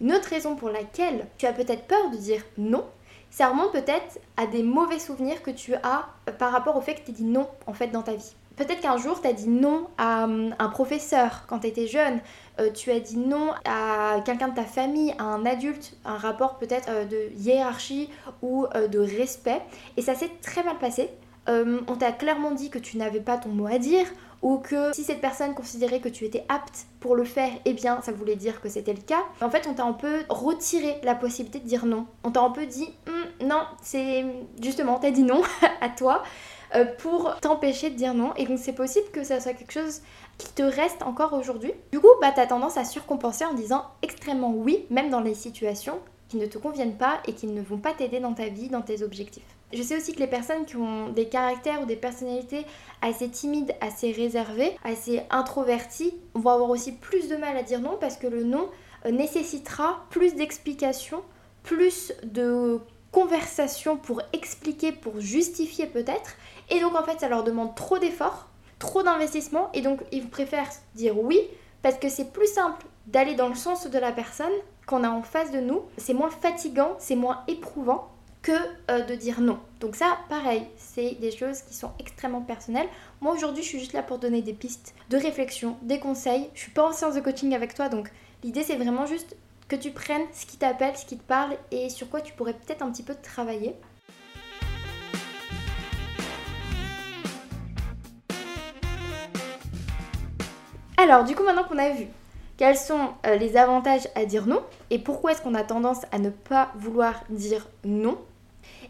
Une 0.00 0.12
autre 0.12 0.28
raison 0.28 0.54
pour 0.54 0.70
laquelle 0.70 1.26
tu 1.38 1.46
as 1.46 1.52
peut-être 1.52 1.86
peur 1.86 2.10
de 2.10 2.16
dire 2.16 2.42
non, 2.56 2.84
ça 3.30 3.48
remonte 3.48 3.72
peut-être 3.72 4.18
à 4.36 4.46
des 4.46 4.62
mauvais 4.62 4.98
souvenirs 4.98 5.42
que 5.42 5.50
tu 5.50 5.74
as 5.74 6.08
euh, 6.28 6.32
par 6.32 6.52
rapport 6.52 6.76
au 6.76 6.80
fait 6.80 6.94
que 6.94 7.06
tu 7.06 7.12
dit 7.12 7.24
non 7.24 7.48
en 7.66 7.72
fait 7.72 7.88
dans 7.88 8.02
ta 8.02 8.14
vie. 8.14 8.34
Peut-être 8.58 8.80
qu'un 8.80 8.98
jour 8.98 9.20
tu 9.20 9.28
as 9.28 9.32
dit 9.32 9.48
non 9.48 9.86
à 9.96 10.24
hum, 10.24 10.54
un 10.58 10.68
professeur 10.68 11.44
quand 11.46 11.60
tu 11.60 11.68
étais 11.68 11.86
jeune, 11.86 12.20
euh, 12.60 12.70
tu 12.70 12.90
as 12.90 13.00
dit 13.00 13.16
non 13.16 13.52
à 13.64 14.20
quelqu'un 14.24 14.48
de 14.48 14.54
ta 14.54 14.64
famille, 14.64 15.14
à 15.18 15.24
un 15.24 15.46
adulte, 15.46 15.96
un 16.04 16.18
rapport 16.18 16.58
peut-être 16.58 16.88
euh, 16.88 17.04
de 17.04 17.32
hiérarchie 17.36 18.10
ou 18.42 18.66
de 18.90 18.98
respect, 18.98 19.62
et 19.96 20.02
ça 20.02 20.14
s'est 20.14 20.30
très 20.42 20.62
mal 20.64 20.76
passé. 20.78 21.08
Hum, 21.46 21.82
on 21.88 21.94
t'a 21.94 22.12
clairement 22.12 22.50
dit 22.50 22.68
que 22.68 22.78
tu 22.78 22.98
n'avais 22.98 23.20
pas 23.20 23.38
ton 23.38 23.48
mot 23.48 23.66
à 23.66 23.78
dire, 23.78 24.06
ou 24.42 24.58
que 24.58 24.92
si 24.92 25.02
cette 25.02 25.20
personne 25.20 25.54
considérait 25.54 26.00
que 26.00 26.08
tu 26.08 26.24
étais 26.24 26.44
apte 26.48 26.86
pour 27.00 27.16
le 27.16 27.24
faire, 27.24 27.50
eh 27.64 27.72
bien 27.72 28.00
ça 28.02 28.12
voulait 28.12 28.36
dire 28.36 28.60
que 28.60 28.68
c'était 28.68 28.92
le 28.92 29.00
cas. 29.00 29.22
En 29.40 29.50
fait, 29.50 29.66
on 29.68 29.74
t'a 29.74 29.84
un 29.84 29.92
peu 29.92 30.22
retiré 30.28 31.00
la 31.04 31.14
possibilité 31.14 31.60
de 31.60 31.66
dire 31.66 31.86
non. 31.86 32.06
On 32.24 32.30
t'a 32.30 32.42
un 32.42 32.50
peu 32.50 32.66
dit 32.66 32.88
hum, 33.06 33.48
non, 33.48 33.62
c'est 33.82 34.24
justement, 34.60 34.98
t'as 34.98 35.10
dit 35.10 35.22
non 35.22 35.42
à 35.80 35.88
toi 35.88 36.22
euh, 36.74 36.84
pour 36.84 37.36
t'empêcher 37.40 37.90
de 37.90 37.96
dire 37.96 38.14
non. 38.14 38.34
Et 38.36 38.46
donc 38.46 38.58
c'est 38.58 38.72
possible 38.72 39.08
que 39.12 39.24
ça 39.24 39.40
soit 39.40 39.54
quelque 39.54 39.72
chose 39.72 40.02
qui 40.36 40.52
te 40.52 40.62
reste 40.62 41.02
encore 41.02 41.32
aujourd'hui. 41.32 41.72
Du 41.92 42.00
coup, 42.00 42.08
bah 42.20 42.32
t'as 42.34 42.46
tendance 42.46 42.76
à 42.76 42.84
surcompenser 42.84 43.44
en 43.44 43.54
disant 43.54 43.84
extrêmement 44.02 44.52
oui, 44.52 44.86
même 44.90 45.10
dans 45.10 45.20
les 45.20 45.34
situations 45.34 45.98
qui 46.28 46.36
ne 46.36 46.46
te 46.46 46.58
conviennent 46.58 46.96
pas 46.96 47.20
et 47.26 47.32
qui 47.32 47.46
ne 47.46 47.62
vont 47.62 47.78
pas 47.78 47.94
t'aider 47.94 48.20
dans 48.20 48.34
ta 48.34 48.48
vie, 48.48 48.68
dans 48.68 48.82
tes 48.82 49.02
objectifs. 49.02 49.44
Je 49.72 49.82
sais 49.82 49.96
aussi 49.96 50.14
que 50.14 50.20
les 50.20 50.26
personnes 50.26 50.64
qui 50.64 50.76
ont 50.76 51.10
des 51.10 51.26
caractères 51.26 51.82
ou 51.82 51.84
des 51.84 51.96
personnalités 51.96 52.64
assez 53.02 53.28
timides, 53.28 53.74
assez 53.80 54.12
réservées, 54.12 54.76
assez 54.82 55.22
introverties, 55.30 56.14
vont 56.34 56.50
avoir 56.50 56.70
aussi 56.70 56.92
plus 56.92 57.28
de 57.28 57.36
mal 57.36 57.56
à 57.56 57.62
dire 57.62 57.80
non 57.80 57.98
parce 58.00 58.16
que 58.16 58.26
le 58.26 58.44
non 58.44 58.68
euh, 59.04 59.10
nécessitera 59.10 60.06
plus 60.10 60.34
d'explications, 60.34 61.22
plus 61.62 62.12
de 62.22 62.80
conversations 63.12 63.96
pour 63.96 64.22
expliquer, 64.32 64.92
pour 64.92 65.20
justifier 65.20 65.86
peut-être. 65.86 66.36
Et 66.70 66.80
donc 66.80 66.94
en 66.94 67.02
fait 67.02 67.20
ça 67.20 67.28
leur 67.28 67.44
demande 67.44 67.74
trop 67.74 67.98
d'efforts, 67.98 68.48
trop 68.78 69.02
d'investissement 69.02 69.70
et 69.74 69.80
donc 69.80 70.00
ils 70.12 70.28
préfèrent 70.28 70.70
dire 70.94 71.18
oui 71.18 71.40
parce 71.82 71.96
que 71.96 72.08
c'est 72.08 72.32
plus 72.32 72.52
simple 72.52 72.84
d'aller 73.06 73.34
dans 73.34 73.48
le 73.48 73.54
sens 73.54 73.88
de 73.88 73.98
la 73.98 74.12
personne 74.12 74.52
qu'on 74.86 75.04
a 75.04 75.10
en 75.10 75.22
face 75.22 75.52
de 75.52 75.60
nous. 75.60 75.82
C'est 75.96 76.14
moins 76.14 76.30
fatigant, 76.30 76.96
c'est 76.98 77.16
moins 77.16 77.44
éprouvant 77.46 78.08
que 78.42 78.52
euh, 78.90 79.04
de 79.04 79.14
dire 79.14 79.40
non. 79.40 79.58
Donc 79.80 79.96
ça, 79.96 80.18
pareil, 80.28 80.62
c'est 80.76 81.16
des 81.20 81.30
choses 81.30 81.62
qui 81.62 81.74
sont 81.74 81.92
extrêmement 81.98 82.40
personnelles. 82.40 82.88
Moi 83.20 83.32
aujourd'hui, 83.32 83.62
je 83.62 83.68
suis 83.68 83.80
juste 83.80 83.92
là 83.92 84.02
pour 84.02 84.18
donner 84.18 84.42
des 84.42 84.52
pistes 84.52 84.94
de 85.10 85.16
réflexion, 85.16 85.76
des 85.82 85.98
conseils. 85.98 86.48
Je 86.54 86.60
suis 86.60 86.72
pas 86.72 86.88
en 86.88 86.92
séance 86.92 87.14
de 87.14 87.20
coaching 87.20 87.54
avec 87.54 87.74
toi, 87.74 87.88
donc 87.88 88.10
l'idée 88.42 88.62
c'est 88.62 88.76
vraiment 88.76 89.06
juste 89.06 89.36
que 89.68 89.76
tu 89.76 89.90
prennes 89.90 90.24
ce 90.32 90.46
qui 90.46 90.56
t'appelle, 90.56 90.96
ce 90.96 91.04
qui 91.04 91.18
te 91.18 91.22
parle 91.22 91.56
et 91.70 91.90
sur 91.90 92.08
quoi 92.08 92.22
tu 92.22 92.32
pourrais 92.32 92.54
peut-être 92.54 92.82
un 92.82 92.90
petit 92.90 93.02
peu 93.02 93.14
travailler. 93.14 93.76
Alors, 100.96 101.24
du 101.24 101.34
coup, 101.34 101.44
maintenant 101.44 101.64
qu'on 101.64 101.78
a 101.78 101.90
vu 101.90 102.06
quels 102.56 102.76
sont 102.76 103.10
euh, 103.24 103.36
les 103.36 103.56
avantages 103.56 104.08
à 104.16 104.24
dire 104.24 104.46
non 104.46 104.60
et 104.90 104.98
pourquoi 104.98 105.30
est-ce 105.30 105.42
qu'on 105.42 105.54
a 105.54 105.62
tendance 105.62 106.04
à 106.10 106.18
ne 106.18 106.28
pas 106.28 106.72
vouloir 106.74 107.22
dire 107.30 107.68
non 107.84 108.18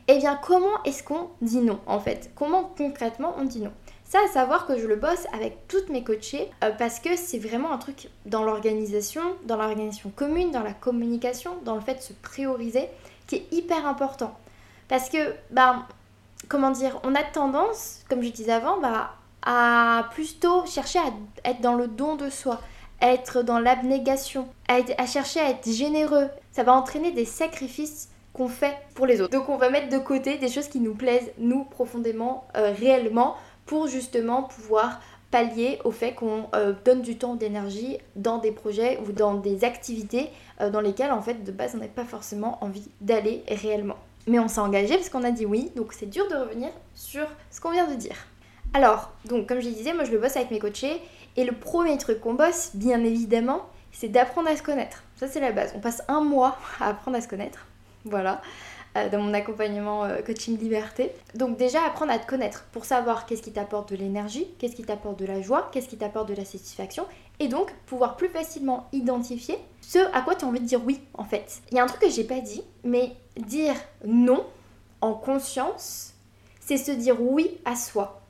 Eh 0.09 0.19
bien, 0.19 0.37
comment 0.37 0.83
est-ce 0.85 1.03
qu'on 1.03 1.29
dit 1.43 1.61
non 1.61 1.81
en 1.87 2.01
fait? 2.01 2.31
Comment 2.35 2.65
concrètement 2.77 3.35
on 3.39 3.45
dit 3.45 3.61
non? 3.61 3.73
Ça, 4.05 4.19
à 4.25 4.33
savoir 4.33 4.67
que 4.67 4.79
je 4.79 4.87
le 4.87 4.97
bosse 4.97 5.27
avec 5.35 5.69
toutes 5.69 5.91
mes 5.91 6.03
coachées 6.03 6.51
euh, 6.65 6.71
parce 6.79 6.99
que 6.99 7.15
c'est 7.15 7.39
vraiment 7.39 7.73
un 7.73 7.77
truc 7.77 8.09
dans 8.25 8.43
l'organisation, 8.43 9.21
dans 9.45 9.57
l'organisation 9.57 10.11
commune, 10.17 10.51
dans 10.51 10.63
la 10.63 10.73
communication, 10.73 11.53
dans 11.65 11.75
le 11.75 11.83
fait 11.83 11.97
de 11.97 12.01
se 12.01 12.15
prioriser 12.15 12.89
qui 13.27 13.37
est 13.37 13.53
hyper 13.53 13.87
important. 13.87 14.35
Parce 14.89 15.11
que, 15.11 15.35
bah, 15.51 15.87
comment 16.49 16.71
dire, 16.71 16.99
on 17.05 17.15
a 17.15 17.23
tendance, 17.23 18.01
comme 18.09 18.23
je 18.23 18.31
disais 18.31 18.53
avant, 18.53 18.81
bah, 18.81 19.13
à 19.43 20.09
plutôt 20.13 20.65
chercher 20.65 21.01
à 21.01 21.13
être 21.45 21.61
dans 21.61 21.75
le 21.75 21.87
don 21.87 22.17
de 22.17 22.31
soi 22.31 22.61
être 23.01 23.43
dans 23.43 23.59
l'abnégation, 23.59 24.49
à, 24.69 25.07
chercher 25.07 25.41
à 25.41 25.51
être 25.51 25.71
généreux. 25.71 26.29
Ça 26.53 26.63
va 26.63 26.73
entraîner 26.73 27.13
des 27.13 27.25
sacrifices 27.25 28.09
qu'on 28.39 28.49
fait 28.49 28.77
pour 28.95 29.05
les 29.05 29.21
autres. 29.21 29.33
Donc 29.33 29.49
on 29.49 29.57
va 29.57 29.69
mettre 29.69 29.89
de 29.89 29.99
côté 29.99 30.39
des 30.39 30.49
choses 30.49 30.69
qui 30.69 30.79
nous 30.79 30.95
plaisent, 30.95 31.31
nous, 31.39 31.65
profondément, 31.65 32.45
euh, 32.57 32.73
réellement, 32.73 33.37
pour 33.67 33.89
justement 33.89 34.45
pouvoir 34.45 35.01
pallier 35.33 35.79
au 35.85 35.91
fait 35.91 36.15
qu'on 36.15 36.45
euh, 36.55 36.73
donne 36.85 37.03
du 37.03 37.19
temps, 37.19 37.35
d'énergie 37.35 37.99
dans 38.17 38.39
des 38.39 38.53
projets 38.53 38.99
ou 39.07 39.13
dans 39.13 39.35
des 39.35 39.65
activités 39.65 40.31
euh, 40.61 40.71
dans 40.71 40.81
lesquelles 40.81 41.11
en 41.11 41.21
fait 41.21 41.45
de 41.45 41.53
base 41.53 41.73
on 41.75 41.79
n'a 41.79 41.89
pas 41.89 42.05
forcément 42.05 42.63
envie 42.65 42.89
d'aller 43.01 43.43
réellement. 43.49 43.97
Mais 44.27 44.39
on 44.39 44.49
s'est 44.49 44.61
engagé 44.61 44.95
parce 44.95 45.11
qu'on 45.11 45.25
a 45.25 45.33
dit 45.33 45.45
oui, 45.45 45.73
donc 45.75 45.93
c'est 45.93 46.07
dur 46.07 46.29
de 46.29 46.37
revenir 46.37 46.71
sur 46.95 47.27
ce 47.51 47.61
qu'on 47.61 47.73
vient 47.73 47.89
de 47.89 47.95
dire. 47.95 48.17
Alors, 48.73 49.11
donc 49.27 49.49
comme 49.49 49.61
je 49.61 49.69
disais, 49.69 49.93
moi 49.93 50.05
je 50.05 50.13
le 50.13 50.19
bosse 50.19 50.37
avec 50.37 50.51
mes 50.51 50.61
coachés 50.61 51.01
et 51.37 51.45
le 51.45 51.53
premier 51.53 51.99
truc 51.99 52.21
qu'on 52.21 52.35
bosse, 52.35 52.71
bien 52.75 53.03
évidemment, 53.05 53.63
c'est 53.93 54.09
d'apprendre 54.09 54.49
à 54.49 54.57
se 54.57 54.63
connaître. 54.63 55.03
Ça, 55.17 55.27
c'est 55.27 55.41
la 55.41 55.53
base. 55.53 55.73
On 55.77 55.81
passe 55.81 56.03
un 56.09 56.21
mois 56.21 56.57
à 56.81 56.89
apprendre 56.89 57.17
à 57.17 57.21
se 57.21 57.29
connaître. 57.29 57.67
Voilà. 58.05 58.41
Euh, 58.97 59.09
dans 59.11 59.21
mon 59.21 59.35
accompagnement 59.35 60.05
euh, 60.05 60.23
coaching 60.23 60.59
liberté. 60.59 61.13
Donc 61.35 61.59
déjà 61.59 61.85
apprendre 61.85 62.11
à 62.11 62.19
te 62.19 62.27
connaître 62.27 62.65
pour 62.73 62.87
savoir 62.87 63.27
qu'est-ce 63.27 63.43
qui 63.43 63.53
t'apporte 63.53 63.91
de 63.91 63.97
l'énergie, 63.97 64.47
qu'est-ce 64.59 64.75
qui 64.75 64.83
t'apporte 64.83 65.19
de 65.19 65.27
la 65.27 65.43
joie, 65.43 65.69
qu'est-ce 65.73 65.89
qui 65.89 65.99
t'apporte 65.99 66.29
de 66.29 66.35
la 66.35 66.45
satisfaction 66.45 67.05
et 67.39 67.49
donc 67.49 67.73
pouvoir 67.87 68.17
plus 68.17 68.29
facilement 68.29 68.89
identifier 68.93 69.59
ce 69.83 69.99
à 70.15 70.23
quoi 70.23 70.35
tu 70.35 70.45
as 70.45 70.49
envie 70.49 70.61
de 70.61 70.65
dire 70.65 70.85
oui 70.85 71.01
en 71.15 71.25
fait. 71.25 71.61
Il 71.71 71.77
y 71.77 71.81
a 71.81 71.85
un 71.85 71.87
truc 71.87 72.01
que 72.01 72.11
j'ai 72.11 72.25
pas 72.25 72.41
dit, 72.41 72.63
mais 72.83 73.13
dire 73.37 73.75
non 74.07 74.45
en 75.01 75.13
conscience, 75.13 76.15
c'est 76.59 76.79
se 76.79 76.91
dire 76.91 77.21
oui 77.21 77.59
à 77.65 77.77
soi. 77.77 78.23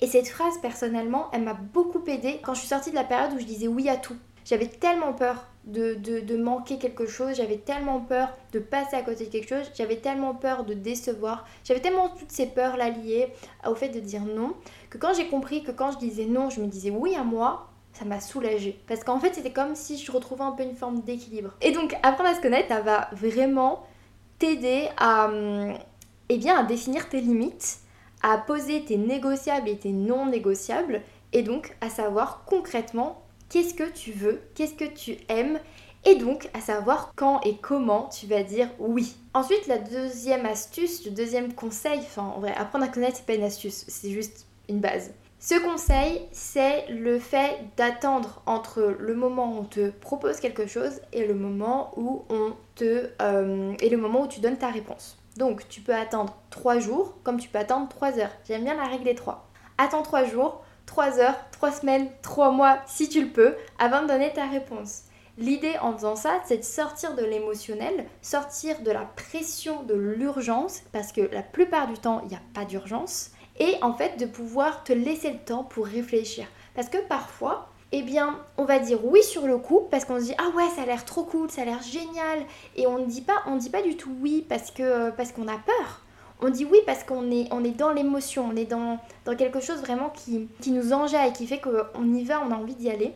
Et 0.00 0.06
cette 0.06 0.28
phrase, 0.28 0.54
personnellement, 0.62 1.30
elle 1.32 1.42
m'a 1.42 1.54
beaucoup 1.54 2.02
aidée 2.06 2.40
quand 2.42 2.54
je 2.54 2.60
suis 2.60 2.68
sortie 2.68 2.90
de 2.90 2.94
la 2.94 3.04
période 3.04 3.32
où 3.34 3.40
je 3.40 3.44
disais 3.44 3.68
oui 3.68 3.88
à 3.88 3.96
tout. 3.96 4.16
J'avais 4.44 4.68
tellement 4.68 5.12
peur 5.12 5.46
de, 5.66 5.94
de, 5.94 6.36
manquer 6.36 6.78
quelque 6.78 7.06
chose, 7.06 7.36
j'avais 7.36 7.56
tellement 7.56 8.00
peur 8.00 8.28
de 8.52 8.58
passer 8.58 8.96
à 8.96 9.02
côté 9.02 9.26
de 9.26 9.30
quelque 9.30 9.48
chose, 9.48 9.70
j'avais 9.74 9.96
tellement 9.96 10.34
peur 10.34 10.64
de 10.64 10.74
décevoir, 10.74 11.46
j'avais 11.64 11.80
tellement 11.80 12.10
toutes 12.10 12.32
ces 12.32 12.46
peurs-là 12.46 12.90
liées 12.90 13.28
au 13.66 13.74
fait 13.74 13.88
de 13.88 14.00
dire 14.00 14.22
non, 14.22 14.54
que 14.90 14.98
quand 14.98 15.14
j'ai 15.14 15.28
compris 15.28 15.62
que 15.62 15.70
quand 15.70 15.92
je 15.92 15.98
disais 15.98 16.26
non, 16.26 16.50
je 16.50 16.60
me 16.60 16.66
disais 16.66 16.90
oui 16.90 17.14
à 17.16 17.24
moi, 17.24 17.68
ça 17.92 18.04
m'a 18.04 18.20
soulagée. 18.20 18.78
Parce 18.86 19.04
qu'en 19.04 19.20
fait, 19.20 19.34
c'était 19.34 19.52
comme 19.52 19.74
si 19.74 19.96
je 19.96 20.10
retrouvais 20.10 20.42
un 20.42 20.52
peu 20.52 20.64
une 20.64 20.74
forme 20.74 21.00
d'équilibre. 21.00 21.52
Et 21.62 21.70
donc, 21.70 21.94
apprendre 22.02 22.30
à 22.30 22.34
se 22.34 22.40
connaître, 22.40 22.68
ça 22.68 22.80
va 22.80 23.08
vraiment 23.12 23.86
t'aider 24.38 24.88
à, 24.96 25.28
hum, 25.28 25.74
eh 26.28 26.38
bien, 26.38 26.58
à 26.58 26.64
définir 26.64 27.08
tes 27.08 27.20
limites, 27.20 27.78
à 28.22 28.36
poser 28.38 28.84
tes 28.84 28.96
négociables 28.96 29.68
et 29.68 29.78
tes 29.78 29.92
non 29.92 30.26
négociables, 30.26 31.02
et 31.32 31.42
donc 31.42 31.76
à 31.80 31.90
savoir 31.90 32.44
concrètement 32.46 33.23
qu'est-ce 33.48 33.74
que 33.74 33.88
tu 33.90 34.12
veux, 34.12 34.40
qu'est-ce 34.54 34.74
que 34.74 34.84
tu 34.84 35.16
aimes, 35.28 35.58
et 36.04 36.16
donc 36.16 36.48
à 36.52 36.60
savoir 36.60 37.12
quand 37.16 37.40
et 37.42 37.56
comment 37.56 38.08
tu 38.08 38.26
vas 38.26 38.42
dire 38.42 38.68
oui. 38.78 39.16
Ensuite, 39.32 39.66
la 39.66 39.78
deuxième 39.78 40.46
astuce, 40.46 41.04
le 41.04 41.10
deuxième 41.10 41.54
conseil, 41.54 41.98
enfin 42.00 42.32
en 42.36 42.40
vrai, 42.40 42.54
apprendre 42.56 42.84
à 42.84 42.88
connaître, 42.88 43.16
c'est 43.16 43.26
pas 43.26 43.34
une 43.34 43.42
astuce, 43.42 43.84
c'est 43.88 44.10
juste 44.10 44.46
une 44.68 44.80
base. 44.80 45.12
Ce 45.46 45.62
conseil, 45.62 46.22
c'est 46.32 46.86
le 46.88 47.18
fait 47.18 47.58
d'attendre 47.76 48.40
entre 48.46 48.96
le 48.98 49.14
moment 49.14 49.52
où 49.52 49.58
on 49.58 49.64
te 49.64 49.90
propose 49.90 50.40
quelque 50.40 50.66
chose 50.66 51.00
et 51.12 51.26
le 51.26 51.34
moment 51.34 51.92
où 51.96 52.24
on 52.30 52.54
te 52.76 53.10
euh, 53.20 53.74
et 53.80 53.90
le 53.90 53.98
moment 53.98 54.22
où 54.22 54.26
tu 54.26 54.40
donnes 54.40 54.56
ta 54.56 54.68
réponse. 54.68 55.18
Donc 55.36 55.68
tu 55.68 55.82
peux 55.82 55.94
attendre 55.94 56.34
3 56.48 56.78
jours 56.78 57.16
comme 57.24 57.38
tu 57.38 57.50
peux 57.50 57.58
attendre 57.58 57.88
3 57.90 58.18
heures. 58.20 58.30
J'aime 58.48 58.64
bien 58.64 58.74
la 58.74 58.86
règle 58.86 59.04
des 59.04 59.14
3. 59.14 59.46
Attends 59.76 60.02
3 60.02 60.24
jours, 60.24 60.63
3 60.86 61.18
heures, 61.18 61.36
3 61.52 61.72
semaines, 61.72 62.08
3 62.22 62.50
mois 62.50 62.78
si 62.86 63.08
tu 63.08 63.22
le 63.22 63.30
peux 63.30 63.54
avant 63.78 64.02
de 64.02 64.08
donner 64.08 64.32
ta 64.32 64.46
réponse. 64.46 65.02
L'idée 65.36 65.76
en 65.80 65.92
faisant 65.92 66.14
ça, 66.14 66.40
c'est 66.44 66.58
de 66.58 66.62
sortir 66.62 67.16
de 67.16 67.24
l'émotionnel, 67.24 68.06
sortir 68.22 68.80
de 68.82 68.90
la 68.92 69.04
pression 69.04 69.82
de 69.82 69.94
l'urgence, 69.94 70.82
parce 70.92 71.10
que 71.10 71.22
la 71.32 71.42
plupart 71.42 71.88
du 71.88 71.94
temps, 71.94 72.20
il 72.22 72.28
n'y 72.28 72.36
a 72.36 72.42
pas 72.54 72.64
d'urgence, 72.64 73.32
et 73.58 73.76
en 73.82 73.94
fait 73.94 74.16
de 74.18 74.26
pouvoir 74.26 74.84
te 74.84 74.92
laisser 74.92 75.32
le 75.32 75.38
temps 75.38 75.64
pour 75.64 75.86
réfléchir. 75.86 76.46
Parce 76.76 76.88
que 76.88 76.98
parfois, 77.08 77.68
eh 77.90 78.02
bien, 78.02 78.40
on 78.58 78.64
va 78.64 78.78
dire 78.78 79.04
oui 79.04 79.22
sur 79.22 79.46
le 79.46 79.58
coup 79.58 79.86
parce 79.90 80.04
qu'on 80.04 80.18
se 80.18 80.24
dit 80.24 80.34
ah 80.38 80.50
ouais, 80.56 80.68
ça 80.74 80.82
a 80.82 80.86
l'air 80.86 81.04
trop 81.04 81.24
cool, 81.24 81.50
ça 81.50 81.62
a 81.62 81.64
l'air 81.64 81.82
génial, 81.82 82.44
et 82.76 82.86
on 82.86 82.98
ne 82.98 83.06
dit 83.06 83.22
pas, 83.22 83.42
on 83.46 83.56
dit 83.56 83.70
pas 83.70 83.82
du 83.82 83.96
tout 83.96 84.12
oui 84.20 84.44
parce 84.48 84.70
que 84.70 85.10
parce 85.10 85.32
qu'on 85.32 85.48
a 85.48 85.58
peur. 85.58 86.03
On 86.40 86.50
dit 86.50 86.64
oui 86.64 86.78
parce 86.84 87.04
qu'on 87.04 87.30
est, 87.30 87.48
on 87.52 87.64
est 87.64 87.70
dans 87.70 87.92
l'émotion, 87.92 88.48
on 88.52 88.56
est 88.56 88.64
dans, 88.64 88.98
quelque 89.36 89.60
chose 89.60 89.80
vraiment 89.80 90.10
qui, 90.10 90.48
qui 90.60 90.72
nous 90.72 90.92
enjaille, 90.92 91.32
qui 91.32 91.46
fait 91.46 91.60
qu'on 91.60 92.14
y 92.14 92.24
va, 92.24 92.42
on 92.46 92.50
a 92.50 92.56
envie 92.56 92.74
d'y 92.74 92.90
aller. 92.90 93.12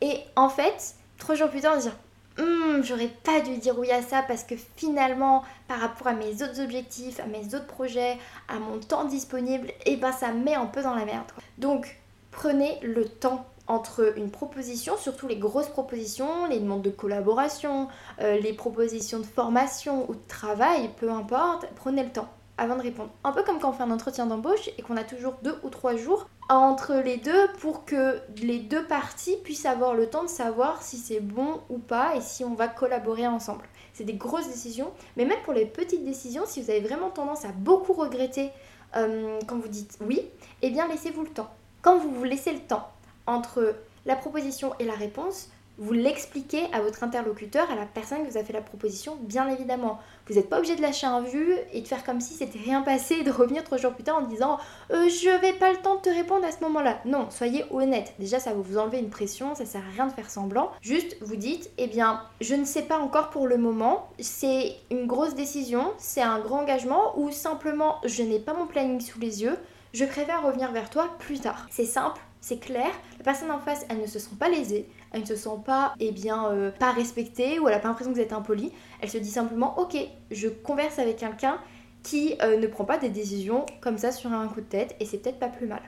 Et 0.00 0.18
en 0.34 0.48
fait, 0.48 0.94
trois 1.18 1.34
jours 1.34 1.48
plus 1.48 1.60
tard, 1.60 1.74
on 1.76 1.80
se 1.80 1.88
dit 1.88 1.94
hum, 2.38 2.82
j'aurais 2.84 3.10
pas 3.24 3.40
dû 3.40 3.56
dire 3.58 3.78
oui 3.78 3.90
à 3.90 4.02
ça 4.02 4.22
parce 4.22 4.44
que 4.44 4.54
finalement, 4.76 5.42
par 5.68 5.80
rapport 5.80 6.08
à 6.08 6.12
mes 6.12 6.42
autres 6.42 6.60
objectifs, 6.60 7.20
à 7.20 7.26
mes 7.26 7.54
autres 7.54 7.66
projets, 7.66 8.18
à 8.48 8.58
mon 8.58 8.78
temps 8.78 9.04
disponible, 9.04 9.68
et 9.68 9.92
eh 9.92 9.96
ben 9.96 10.12
ça 10.12 10.32
me 10.32 10.44
met 10.44 10.54
un 10.54 10.66
peu 10.66 10.82
dans 10.82 10.94
la 10.94 11.04
merde. 11.04 11.26
Donc, 11.58 11.98
prenez 12.30 12.78
le 12.82 13.06
temps 13.06 13.46
entre 13.68 14.16
une 14.16 14.30
proposition, 14.30 14.96
surtout 14.96 15.26
les 15.26 15.38
grosses 15.38 15.68
propositions, 15.68 16.46
les 16.46 16.60
demandes 16.60 16.82
de 16.82 16.90
collaboration, 16.90 17.88
euh, 18.20 18.38
les 18.38 18.52
propositions 18.52 19.18
de 19.18 19.24
formation 19.24 20.08
ou 20.08 20.14
de 20.14 20.28
travail, 20.28 20.90
peu 20.98 21.10
importe, 21.10 21.66
prenez 21.74 22.04
le 22.04 22.10
temps 22.10 22.28
avant 22.58 22.76
de 22.76 22.82
répondre. 22.82 23.10
Un 23.24 23.32
peu 23.32 23.42
comme 23.42 23.58
quand 23.58 23.70
on 23.70 23.72
fait 23.72 23.82
un 23.82 23.90
entretien 23.90 24.26
d'embauche 24.26 24.70
et 24.78 24.82
qu'on 24.82 24.96
a 24.96 25.04
toujours 25.04 25.34
deux 25.42 25.58
ou 25.62 25.68
trois 25.68 25.96
jours 25.96 26.28
entre 26.48 26.94
les 26.94 27.16
deux 27.16 27.48
pour 27.60 27.84
que 27.84 28.20
les 28.42 28.58
deux 28.58 28.84
parties 28.84 29.36
puissent 29.42 29.66
avoir 29.66 29.94
le 29.94 30.08
temps 30.08 30.22
de 30.22 30.28
savoir 30.28 30.82
si 30.82 30.96
c'est 30.96 31.20
bon 31.20 31.60
ou 31.68 31.78
pas 31.78 32.16
et 32.16 32.20
si 32.20 32.44
on 32.44 32.54
va 32.54 32.68
collaborer 32.68 33.26
ensemble. 33.26 33.64
C'est 33.92 34.04
des 34.04 34.14
grosses 34.14 34.48
décisions, 34.48 34.92
mais 35.16 35.24
même 35.24 35.40
pour 35.44 35.52
les 35.52 35.66
petites 35.66 36.04
décisions, 36.04 36.44
si 36.46 36.62
vous 36.62 36.70
avez 36.70 36.80
vraiment 36.80 37.10
tendance 37.10 37.44
à 37.44 37.48
beaucoup 37.48 37.92
regretter 37.92 38.50
euh, 38.96 39.38
quand 39.46 39.58
vous 39.58 39.68
dites 39.68 39.98
oui, 40.06 40.22
eh 40.62 40.70
bien 40.70 40.86
laissez-vous 40.88 41.22
le 41.22 41.30
temps. 41.30 41.50
Quand 41.82 41.98
vous 41.98 42.10
vous 42.10 42.24
laissez 42.24 42.52
le 42.52 42.60
temps 42.60 42.88
entre 43.26 43.74
la 44.06 44.16
proposition 44.16 44.72
et 44.78 44.84
la 44.84 44.94
réponse, 44.94 45.50
vous 45.78 45.92
l'expliquez 45.92 46.64
à 46.72 46.80
votre 46.80 47.04
interlocuteur, 47.04 47.70
à 47.70 47.74
la 47.74 47.84
personne 47.84 48.24
qui 48.24 48.30
vous 48.30 48.38
a 48.38 48.44
fait 48.44 48.52
la 48.52 48.62
proposition, 48.62 49.16
bien 49.20 49.48
évidemment. 49.48 49.98
Vous 50.26 50.34
n'êtes 50.34 50.48
pas 50.48 50.58
obligé 50.58 50.74
de 50.74 50.82
lâcher 50.82 51.06
un 51.06 51.20
vu 51.20 51.54
et 51.72 51.82
de 51.82 51.86
faire 51.86 52.04
comme 52.04 52.20
si 52.20 52.34
c'était 52.34 52.58
rien 52.58 52.82
passé 52.82 53.16
et 53.16 53.22
de 53.22 53.30
revenir 53.30 53.62
trois 53.62 53.78
jours 53.78 53.92
plus 53.92 54.02
tard 54.02 54.16
en 54.16 54.22
disant 54.22 54.58
euh, 54.90 55.08
je 55.08 55.40
vais 55.40 55.52
pas 55.52 55.70
le 55.70 55.78
temps 55.78 55.96
de 55.96 56.00
te 56.00 56.08
répondre 56.08 56.44
à 56.44 56.50
ce 56.50 56.60
moment-là. 56.64 56.98
Non, 57.04 57.28
soyez 57.30 57.64
honnête. 57.70 58.14
Déjà, 58.18 58.40
ça 58.40 58.52
va 58.52 58.60
vous 58.60 58.78
enlever 58.78 58.98
une 58.98 59.10
pression, 59.10 59.54
ça 59.54 59.66
sert 59.66 59.82
à 59.82 59.92
rien 59.94 60.06
de 60.06 60.12
faire 60.12 60.30
semblant. 60.30 60.70
Juste, 60.80 61.16
vous 61.20 61.36
dites 61.36 61.70
eh 61.78 61.86
bien, 61.86 62.22
je 62.40 62.54
ne 62.54 62.64
sais 62.64 62.82
pas 62.82 62.98
encore 62.98 63.30
pour 63.30 63.46
le 63.46 63.58
moment, 63.58 64.08
c'est 64.18 64.76
une 64.90 65.06
grosse 65.06 65.34
décision, 65.34 65.92
c'est 65.98 66.22
un 66.22 66.40
grand 66.40 66.60
engagement 66.60 67.18
ou 67.18 67.30
simplement 67.30 67.96
je 68.04 68.22
n'ai 68.22 68.38
pas 68.38 68.54
mon 68.54 68.66
planning 68.66 69.00
sous 69.00 69.20
les 69.20 69.42
yeux, 69.42 69.56
je 69.92 70.04
préfère 70.04 70.42
revenir 70.42 70.72
vers 70.72 70.90
toi 70.90 71.10
plus 71.18 71.40
tard. 71.40 71.66
C'est 71.70 71.84
simple, 71.84 72.20
c'est 72.40 72.58
clair, 72.58 72.90
la 73.18 73.24
personne 73.24 73.50
en 73.50 73.58
face, 73.58 73.84
elle 73.88 74.00
ne 74.00 74.06
se 74.06 74.18
sent 74.18 74.36
pas 74.38 74.48
lésée, 74.48 74.88
elle 75.16 75.22
ne 75.22 75.26
se 75.26 75.36
sent 75.36 75.58
pas, 75.64 75.94
eh 75.98 76.12
bien, 76.12 76.46
euh, 76.50 76.70
pas 76.70 76.92
respectée 76.92 77.58
ou 77.58 77.68
elle 77.68 77.74
n'a 77.74 77.80
pas 77.80 77.88
l'impression 77.88 78.12
que 78.12 78.18
vous 78.18 78.22
êtes 78.22 78.34
impoli. 78.34 78.70
Elle 79.00 79.08
se 79.08 79.18
dit 79.18 79.30
simplement, 79.30 79.78
ok, 79.78 79.96
je 80.30 80.48
converse 80.48 80.98
avec 80.98 81.16
quelqu'un 81.16 81.58
qui 82.02 82.36
euh, 82.42 82.58
ne 82.58 82.66
prend 82.66 82.84
pas 82.84 82.98
des 82.98 83.08
décisions 83.08 83.64
comme 83.80 83.96
ça 83.96 84.12
sur 84.12 84.32
un 84.32 84.46
coup 84.46 84.60
de 84.60 84.66
tête 84.66 84.94
et 85.00 85.06
c'est 85.06 85.18
peut-être 85.18 85.38
pas 85.38 85.48
plus 85.48 85.66
mal. 85.66 85.80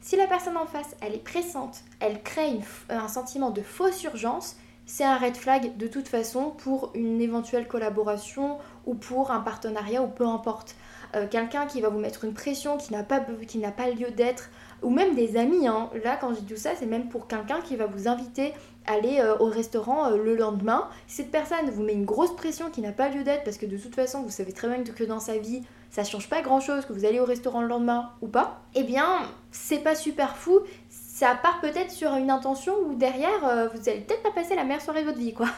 Si 0.00 0.16
la 0.16 0.26
personne 0.26 0.56
en 0.56 0.66
face, 0.66 0.96
elle 1.00 1.14
est 1.14 1.24
pressante, 1.24 1.82
elle 2.00 2.22
crée 2.22 2.58
un 2.88 3.08
sentiment 3.08 3.50
de 3.50 3.62
fausse 3.62 4.02
urgence, 4.02 4.56
c'est 4.84 5.04
un 5.04 5.16
red 5.16 5.36
flag 5.36 5.76
de 5.76 5.86
toute 5.86 6.08
façon 6.08 6.50
pour 6.50 6.90
une 6.94 7.20
éventuelle 7.20 7.66
collaboration 7.66 8.58
ou 8.84 8.94
pour 8.94 9.30
un 9.30 9.40
partenariat 9.40 10.02
ou 10.02 10.08
peu 10.08 10.26
importe. 10.26 10.76
Euh, 11.14 11.26
quelqu'un 11.28 11.66
qui 11.66 11.80
va 11.80 11.88
vous 11.88 11.98
mettre 11.98 12.24
une 12.24 12.34
pression 12.34 12.76
qui 12.76 12.92
n'a 12.92 13.02
pas, 13.02 13.20
pas 13.20 13.90
lieu 13.90 14.10
d'être, 14.10 14.50
ou 14.82 14.90
même 14.90 15.14
des 15.14 15.36
amis. 15.36 15.66
Hein. 15.66 15.90
Là, 16.04 16.16
quand 16.20 16.34
je 16.34 16.40
dis 16.40 16.54
tout 16.54 16.60
ça, 16.60 16.70
c'est 16.78 16.86
même 16.86 17.08
pour 17.08 17.26
quelqu'un 17.26 17.60
qui 17.60 17.76
va 17.76 17.86
vous 17.86 18.08
inviter 18.08 18.52
à 18.86 18.94
aller 18.94 19.18
euh, 19.20 19.36
au 19.38 19.46
restaurant 19.46 20.10
euh, 20.10 20.16
le 20.16 20.36
lendemain. 20.36 20.88
Si 21.06 21.16
cette 21.16 21.30
personne 21.30 21.70
vous 21.70 21.82
met 21.82 21.92
une 21.92 22.04
grosse 22.04 22.34
pression 22.36 22.70
qui 22.70 22.80
n'a 22.80 22.92
pas 22.92 23.08
lieu 23.08 23.24
d'être, 23.24 23.44
parce 23.44 23.58
que 23.58 23.66
de 23.66 23.76
toute 23.76 23.94
façon, 23.94 24.22
vous 24.22 24.30
savez 24.30 24.52
très 24.52 24.68
bien 24.68 24.82
que 24.82 25.04
dans 25.04 25.20
sa 25.20 25.38
vie, 25.38 25.62
ça 25.90 26.04
change 26.04 26.28
pas 26.28 26.42
grand 26.42 26.60
chose 26.60 26.84
que 26.84 26.92
vous 26.92 27.04
allez 27.04 27.20
au 27.20 27.24
restaurant 27.24 27.62
le 27.62 27.68
lendemain 27.68 28.10
ou 28.20 28.28
pas, 28.28 28.60
eh 28.74 28.82
bien, 28.82 29.06
c'est 29.50 29.78
pas 29.78 29.94
super 29.94 30.36
fou. 30.36 30.60
Ça 30.90 31.34
part 31.34 31.60
peut-être 31.60 31.90
sur 31.90 32.14
une 32.14 32.30
intention 32.30 32.74
où 32.86 32.94
derrière, 32.94 33.70
vous 33.72 33.88
allez 33.88 34.00
peut-être 34.00 34.22
pas 34.22 34.32
passer 34.32 34.54
la 34.54 34.64
meilleure 34.64 34.82
soirée 34.82 35.00
de 35.00 35.06
votre 35.06 35.18
vie, 35.18 35.32
quoi. 35.32 35.48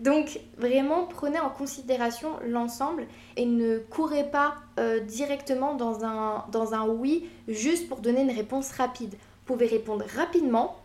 Donc 0.00 0.40
vraiment 0.56 1.04
prenez 1.04 1.38
en 1.38 1.50
considération 1.50 2.30
l'ensemble 2.46 3.06
et 3.36 3.44
ne 3.44 3.78
courez 3.78 4.24
pas 4.24 4.54
euh, 4.78 5.00
directement 5.00 5.74
dans 5.74 6.04
un, 6.04 6.46
dans 6.50 6.72
un 6.72 6.88
oui 6.88 7.28
juste 7.48 7.86
pour 7.86 7.98
donner 7.98 8.22
une 8.22 8.30
réponse 8.30 8.72
rapide. 8.72 9.12
Vous 9.12 9.54
pouvez 9.54 9.66
répondre 9.66 10.04
rapidement 10.16 10.78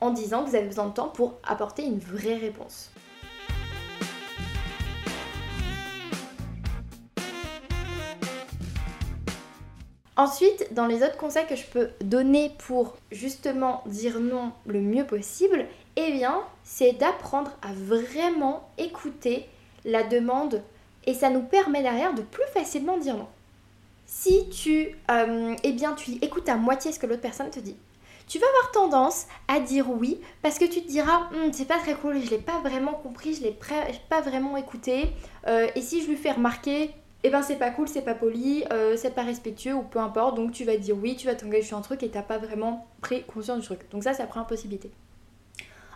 en 0.00 0.10
disant 0.10 0.42
que 0.42 0.50
vous 0.50 0.56
avez 0.56 0.66
besoin 0.66 0.86
de 0.86 0.94
temps 0.94 1.08
pour 1.08 1.34
apporter 1.44 1.84
une 1.84 1.98
vraie 1.98 2.36
réponse. 2.36 2.90
Ensuite, 10.16 10.68
dans 10.72 10.86
les 10.86 11.02
autres 11.02 11.16
conseils 11.16 11.46
que 11.46 11.56
je 11.56 11.64
peux 11.64 11.88
donner 12.02 12.52
pour 12.66 12.96
justement 13.10 13.82
dire 13.86 14.20
non 14.20 14.52
le 14.66 14.80
mieux 14.80 15.04
possible, 15.04 15.66
eh 15.96 16.12
bien, 16.12 16.42
c'est 16.64 16.92
d'apprendre 16.92 17.50
à 17.62 17.72
vraiment 17.72 18.68
écouter 18.78 19.48
la 19.84 20.02
demande 20.02 20.62
et 21.04 21.14
ça 21.14 21.30
nous 21.30 21.42
permet 21.42 21.82
derrière 21.82 22.14
de 22.14 22.22
plus 22.22 22.46
facilement 22.54 22.96
dire 22.98 23.16
non. 23.16 23.28
Si 24.06 24.48
tu, 24.50 24.96
euh, 25.10 25.54
eh 25.62 25.72
bien, 25.72 25.94
tu 25.94 26.12
écoutes 26.22 26.48
à 26.48 26.56
moitié 26.56 26.92
ce 26.92 26.98
que 26.98 27.06
l'autre 27.06 27.22
personne 27.22 27.50
te 27.50 27.60
dit, 27.60 27.76
tu 28.28 28.38
vas 28.38 28.46
avoir 28.46 28.70
tendance 28.72 29.26
à 29.48 29.60
dire 29.60 29.90
oui 29.90 30.20
parce 30.42 30.58
que 30.58 30.64
tu 30.64 30.82
te 30.82 30.88
diras 30.88 31.28
hum, 31.32 31.52
c'est 31.52 31.66
pas 31.66 31.78
très 31.78 31.94
cool, 31.94 32.20
je 32.22 32.30
l'ai 32.30 32.38
pas 32.38 32.60
vraiment 32.60 32.94
compris, 32.94 33.34
je 33.34 33.42
l'ai 33.42 33.58
pas 34.08 34.20
vraiment 34.20 34.56
écouté. 34.56 35.10
Euh, 35.46 35.68
et 35.74 35.82
si 35.82 36.02
je 36.02 36.08
lui 36.08 36.16
fais 36.16 36.32
remarquer, 36.32 36.90
eh 37.24 37.30
ben 37.30 37.42
c'est 37.42 37.56
pas 37.56 37.70
cool, 37.70 37.88
c'est 37.88 38.02
pas 38.02 38.14
poli, 38.14 38.64
euh, 38.72 38.96
c'est 38.96 39.14
pas 39.14 39.22
respectueux 39.22 39.74
ou 39.74 39.82
peu 39.82 39.98
importe, 39.98 40.36
donc 40.36 40.52
tu 40.52 40.64
vas 40.64 40.76
dire 40.76 40.96
oui, 41.00 41.16
tu 41.16 41.26
vas 41.26 41.34
t'engager 41.34 41.62
sur 41.62 41.76
un 41.76 41.82
truc 41.82 42.02
et 42.02 42.10
t'as 42.10 42.22
pas 42.22 42.38
vraiment 42.38 42.86
pris 43.00 43.22
conscience 43.24 43.60
du 43.60 43.66
truc. 43.66 43.80
Donc 43.90 44.02
ça, 44.02 44.12
c'est 44.12 44.22
la 44.22 44.28
première 44.28 44.46
possibilité. 44.46 44.90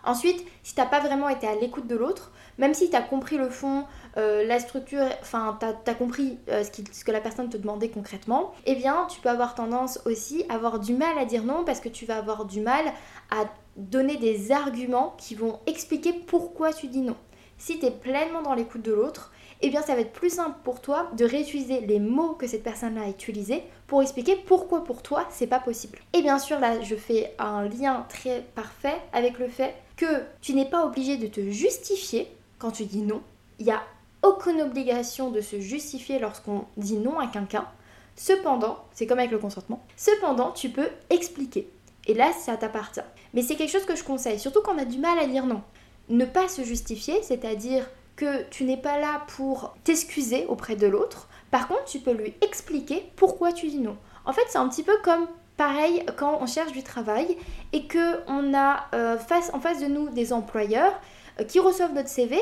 Ensuite, 0.07 0.45
si 0.63 0.73
t'as 0.73 0.85
pas 0.85 1.01
vraiment 1.01 1.27
été 1.27 1.45
à 1.45 1.55
l'écoute 1.55 1.85
de 1.85 1.97
l'autre, 1.97 2.31
même 2.57 2.73
si 2.73 2.89
t'as 2.89 3.01
compris 3.01 3.37
le 3.37 3.49
fond, 3.49 3.83
euh, 4.15 4.47
la 4.47 4.57
structure, 4.57 5.03
enfin 5.21 5.57
t'as 5.59 5.73
as 5.85 5.95
compris 5.95 6.39
euh, 6.47 6.63
ce, 6.63 6.81
ce, 6.93 7.03
que 7.03 7.11
la 7.11 7.19
personne 7.19 7.49
te 7.49 7.57
demandait 7.57 7.89
concrètement, 7.89 8.53
eh 8.65 8.75
bien 8.75 9.05
tu 9.09 9.19
peux 9.19 9.27
avoir 9.27 9.53
tendance 9.53 9.99
aussi 10.05 10.45
à 10.47 10.53
avoir 10.53 10.79
du 10.79 10.93
mal 10.93 11.17
à 11.19 11.25
dire 11.25 11.43
non 11.43 11.65
parce 11.65 11.81
que 11.81 11.89
tu 11.89 12.05
vas 12.05 12.17
avoir 12.17 12.45
du 12.45 12.61
mal 12.61 12.85
à 13.31 13.45
donner 13.75 14.15
des 14.15 14.53
arguments 14.53 15.13
qui 15.17 15.35
vont 15.35 15.59
expliquer 15.67 16.13
pourquoi 16.13 16.71
tu 16.71 16.87
dis 16.87 17.01
non. 17.01 17.17
Si 17.57 17.77
tu 17.77 17.85
es 17.85 17.91
pleinement 17.91 18.41
dans 18.41 18.53
l'écoute 18.53 18.83
de 18.83 18.93
l'autre, 18.93 19.33
eh 19.61 19.69
bien 19.69 19.81
ça 19.81 19.95
va 19.95 20.01
être 20.01 20.13
plus 20.13 20.29
simple 20.29 20.57
pour 20.63 20.81
toi 20.81 21.09
de 21.17 21.25
réutiliser 21.25 21.81
les 21.81 21.99
mots 21.99 22.33
que 22.33 22.47
cette 22.47 22.63
personne-là 22.63 23.03
a 23.03 23.09
utilisés 23.09 23.63
pour 23.87 24.01
expliquer 24.01 24.35
pourquoi 24.35 24.83
pour 24.83 25.01
toi 25.01 25.25
c'est 25.29 25.47
pas 25.47 25.59
possible. 25.59 25.99
Et 26.13 26.21
bien 26.21 26.39
sûr 26.39 26.59
là 26.59 26.81
je 26.81 26.95
fais 26.95 27.33
un 27.39 27.67
lien 27.67 28.05
très 28.09 28.41
parfait 28.55 28.97
avec 29.13 29.39
le 29.39 29.47
fait 29.47 29.75
que 29.95 30.23
tu 30.41 30.53
n'es 30.53 30.69
pas 30.69 30.85
obligé 30.85 31.17
de 31.17 31.27
te 31.27 31.41
justifier 31.49 32.27
quand 32.59 32.71
tu 32.71 32.85
dis 32.85 33.01
non. 33.01 33.21
Il 33.59 33.65
n'y 33.65 33.71
a 33.71 33.81
aucune 34.23 34.61
obligation 34.61 35.31
de 35.31 35.41
se 35.41 35.59
justifier 35.59 36.19
lorsqu'on 36.19 36.65
dit 36.77 36.97
non 36.97 37.19
à 37.19 37.27
quelqu'un. 37.27 37.67
Cependant, 38.15 38.79
c'est 38.93 39.05
comme 39.05 39.19
avec 39.19 39.31
le 39.31 39.37
consentement, 39.37 39.83
cependant 39.95 40.51
tu 40.51 40.69
peux 40.69 40.89
expliquer. 41.09 41.69
Et 42.07 42.13
là, 42.13 42.31
ça 42.33 42.57
t'appartient. 42.57 43.01
Mais 43.33 43.41
c'est 43.41 43.55
quelque 43.55 43.71
chose 43.71 43.85
que 43.85 43.95
je 43.95 44.03
conseille, 44.03 44.39
surtout 44.39 44.61
quand 44.63 44.73
on 44.73 44.79
a 44.79 44.85
du 44.85 44.97
mal 44.97 45.19
à 45.19 45.27
dire 45.27 45.45
non. 45.45 45.61
Ne 46.09 46.25
pas 46.25 46.47
se 46.47 46.63
justifier, 46.63 47.21
c'est-à-dire 47.21 47.85
que 48.17 48.43
tu 48.49 48.65
n'es 48.65 48.75
pas 48.75 48.99
là 48.99 49.21
pour 49.37 49.75
t'excuser 49.85 50.45
auprès 50.47 50.75
de 50.75 50.87
l'autre. 50.87 51.29
Par 51.51 51.69
contre, 51.69 51.85
tu 51.85 51.99
peux 51.99 52.11
lui 52.11 52.33
expliquer 52.41 53.09
pourquoi 53.15 53.53
tu 53.53 53.67
dis 53.67 53.79
non. 53.79 53.95
En 54.25 54.33
fait, 54.33 54.43
c'est 54.49 54.57
un 54.57 54.67
petit 54.67 54.83
peu 54.83 54.97
comme 55.03 55.27
pareil 55.55 56.03
quand 56.17 56.39
on 56.41 56.45
cherche 56.45 56.73
du 56.73 56.83
travail 56.83 57.37
et 57.71 57.87
que 57.87 58.19
on 58.27 58.53
a 58.53 58.87
euh, 58.93 59.17
face, 59.17 59.51
en 59.53 59.59
face 59.59 59.81
de 59.81 59.87
nous 59.87 60.09
des 60.09 60.33
employeurs 60.33 60.93
euh, 61.39 61.43
qui 61.43 61.59
reçoivent 61.59 61.93
notre 61.93 62.09
CV 62.09 62.37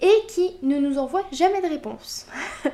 et 0.00 0.12
qui 0.28 0.56
ne 0.62 0.78
nous 0.78 0.98
envoient 0.98 1.26
jamais 1.32 1.62
de 1.62 1.68
réponse. 1.68 2.26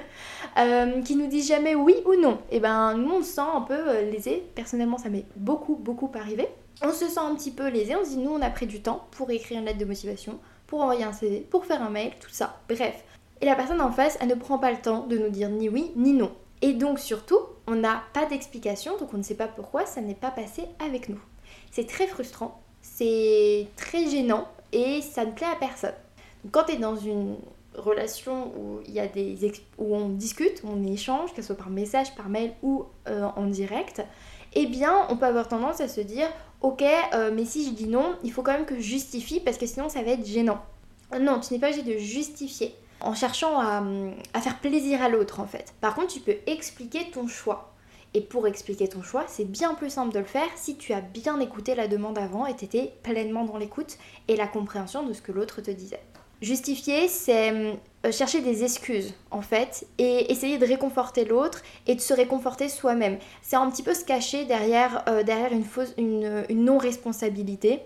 Euh, 0.56 1.02
qui 1.02 1.16
nous 1.16 1.26
disent 1.26 1.48
jamais 1.48 1.74
oui 1.74 1.96
ou 2.06 2.14
non. 2.14 2.34
Et 2.48 2.58
eh 2.58 2.60
ben 2.60 2.94
nous 2.94 3.12
on 3.12 3.22
se 3.24 3.32
sent 3.32 3.40
un 3.40 3.62
peu 3.62 4.02
lésé. 4.02 4.40
Personnellement 4.54 4.98
ça 4.98 5.08
m'est 5.08 5.24
beaucoup 5.34 5.74
beaucoup 5.74 6.08
arrivé. 6.14 6.48
On 6.80 6.92
se 6.92 7.08
sent 7.08 7.18
un 7.18 7.34
petit 7.34 7.50
peu 7.50 7.66
lésé, 7.68 7.96
on 7.96 8.04
se 8.04 8.10
dit 8.10 8.18
nous 8.18 8.30
on 8.30 8.40
a 8.40 8.50
pris 8.50 8.68
du 8.68 8.80
temps 8.80 9.08
pour 9.10 9.28
écrire 9.32 9.58
une 9.58 9.64
lettre 9.64 9.78
de 9.78 9.84
motivation, 9.84 10.38
pour 10.74 10.82
envoyer 10.82 11.04
un 11.04 11.12
CV, 11.12 11.38
pour 11.38 11.66
faire 11.66 11.80
un 11.82 11.88
mail, 11.88 12.10
tout 12.18 12.32
ça. 12.32 12.58
Bref. 12.68 13.04
Et 13.40 13.46
la 13.46 13.54
personne 13.54 13.80
en 13.80 13.92
face, 13.92 14.18
elle 14.20 14.26
ne 14.26 14.34
prend 14.34 14.58
pas 14.58 14.72
le 14.72 14.78
temps 14.78 15.06
de 15.06 15.16
nous 15.16 15.28
dire 15.28 15.48
ni 15.48 15.68
oui 15.68 15.92
ni 15.94 16.12
non. 16.12 16.32
Et 16.62 16.72
donc 16.72 16.98
surtout, 16.98 17.38
on 17.68 17.76
n'a 17.76 18.02
pas 18.12 18.26
d'explication, 18.26 18.98
donc 18.98 19.14
on 19.14 19.18
ne 19.18 19.22
sait 19.22 19.36
pas 19.36 19.46
pourquoi 19.46 19.86
ça 19.86 20.00
n'est 20.00 20.16
pas 20.16 20.32
passé 20.32 20.64
avec 20.84 21.08
nous. 21.08 21.20
C'est 21.70 21.86
très 21.86 22.08
frustrant, 22.08 22.60
c'est 22.82 23.68
très 23.76 24.08
gênant 24.08 24.48
et 24.72 25.00
ça 25.00 25.24
ne 25.24 25.30
plaît 25.30 25.46
à 25.46 25.54
personne. 25.54 25.94
Quand 26.50 26.64
tu 26.64 26.72
es 26.72 26.76
dans 26.76 26.96
une 26.96 27.36
relation 27.76 28.48
où 28.58 28.80
y 28.88 28.98
a 28.98 29.06
des 29.06 29.52
où 29.78 29.94
on 29.94 30.08
discute, 30.08 30.60
on 30.64 30.82
échange, 30.82 31.30
que 31.34 31.40
ce 31.40 31.46
soit 31.46 31.56
par 31.56 31.70
message, 31.70 32.16
par 32.16 32.28
mail 32.28 32.52
ou 32.64 32.86
euh, 33.06 33.28
en 33.36 33.46
direct, 33.46 34.02
eh 34.54 34.66
bien 34.66 35.06
on 35.08 35.16
peut 35.16 35.26
avoir 35.26 35.46
tendance 35.46 35.80
à 35.80 35.86
se 35.86 36.00
dire 36.00 36.26
ok, 36.64 36.82
euh, 37.12 37.30
mais 37.30 37.44
si 37.44 37.66
je 37.66 37.72
dis 37.72 37.86
non, 37.86 38.16
il 38.24 38.32
faut 38.32 38.42
quand 38.42 38.52
même 38.52 38.64
que 38.64 38.76
je 38.76 38.80
justifie 38.80 39.38
parce 39.38 39.58
que 39.58 39.66
sinon 39.66 39.90
ça 39.90 40.02
va 40.02 40.12
être 40.12 40.26
gênant. 40.26 40.62
Non, 41.20 41.38
tu 41.38 41.52
n'es 41.52 41.60
pas 41.60 41.68
obligé 41.68 41.82
de 41.82 41.98
justifier 41.98 42.74
en 43.00 43.14
cherchant 43.14 43.60
à, 43.60 43.82
faire 44.40 44.58
plaisir 44.60 45.02
à 45.02 45.10
l'autre 45.10 45.40
en 45.40 45.46
fait. 45.46 45.74
Par 45.82 45.94
contre, 45.94 46.14
tu 46.14 46.20
peux 46.20 46.36
expliquer 46.46 47.10
ton 47.10 47.28
choix. 47.28 47.70
Et 48.14 48.20
pour 48.22 48.46
expliquer 48.46 48.88
ton 48.88 49.02
choix, 49.02 49.24
c'est 49.26 49.44
bien 49.44 49.74
plus 49.74 49.90
simple 49.90 50.14
de 50.14 50.20
le 50.20 50.24
faire 50.24 50.46
si 50.54 50.76
tu 50.76 50.92
as 50.92 51.00
bien 51.00 51.38
écouté 51.40 51.74
la 51.74 51.88
demande 51.88 52.16
avant 52.16 52.46
et 52.46 52.54
t'étais 52.54 52.94
pleinement 53.02 53.44
dans 53.44 53.58
l'écoute 53.58 53.98
et 54.28 54.36
la 54.36 54.46
compréhension 54.46 55.04
de 55.04 55.12
ce 55.12 55.20
que 55.20 55.32
l'autre 55.32 55.60
te 55.60 55.70
disait. 55.72 56.00
Justifier, 56.42 57.08
c'est 57.08 57.52
euh, 57.52 58.12
chercher 58.12 58.40
des 58.40 58.64
excuses 58.64 59.14
en 59.30 59.40
fait 59.40 59.86
et 59.98 60.30
essayer 60.30 60.58
de 60.58 60.66
réconforter 60.66 61.24
l'autre 61.24 61.62
et 61.86 61.94
de 61.94 62.00
se 62.00 62.12
réconforter 62.12 62.68
soi-même. 62.68 63.18
C'est 63.40 63.56
un 63.56 63.70
petit 63.70 63.82
peu 63.82 63.94
se 63.94 64.04
cacher 64.04 64.44
derrière, 64.44 65.04
euh, 65.08 65.22
derrière 65.22 65.52
une, 65.52 65.64
une, 65.96 66.44
une 66.48 66.64
non-responsabilité. 66.64 67.80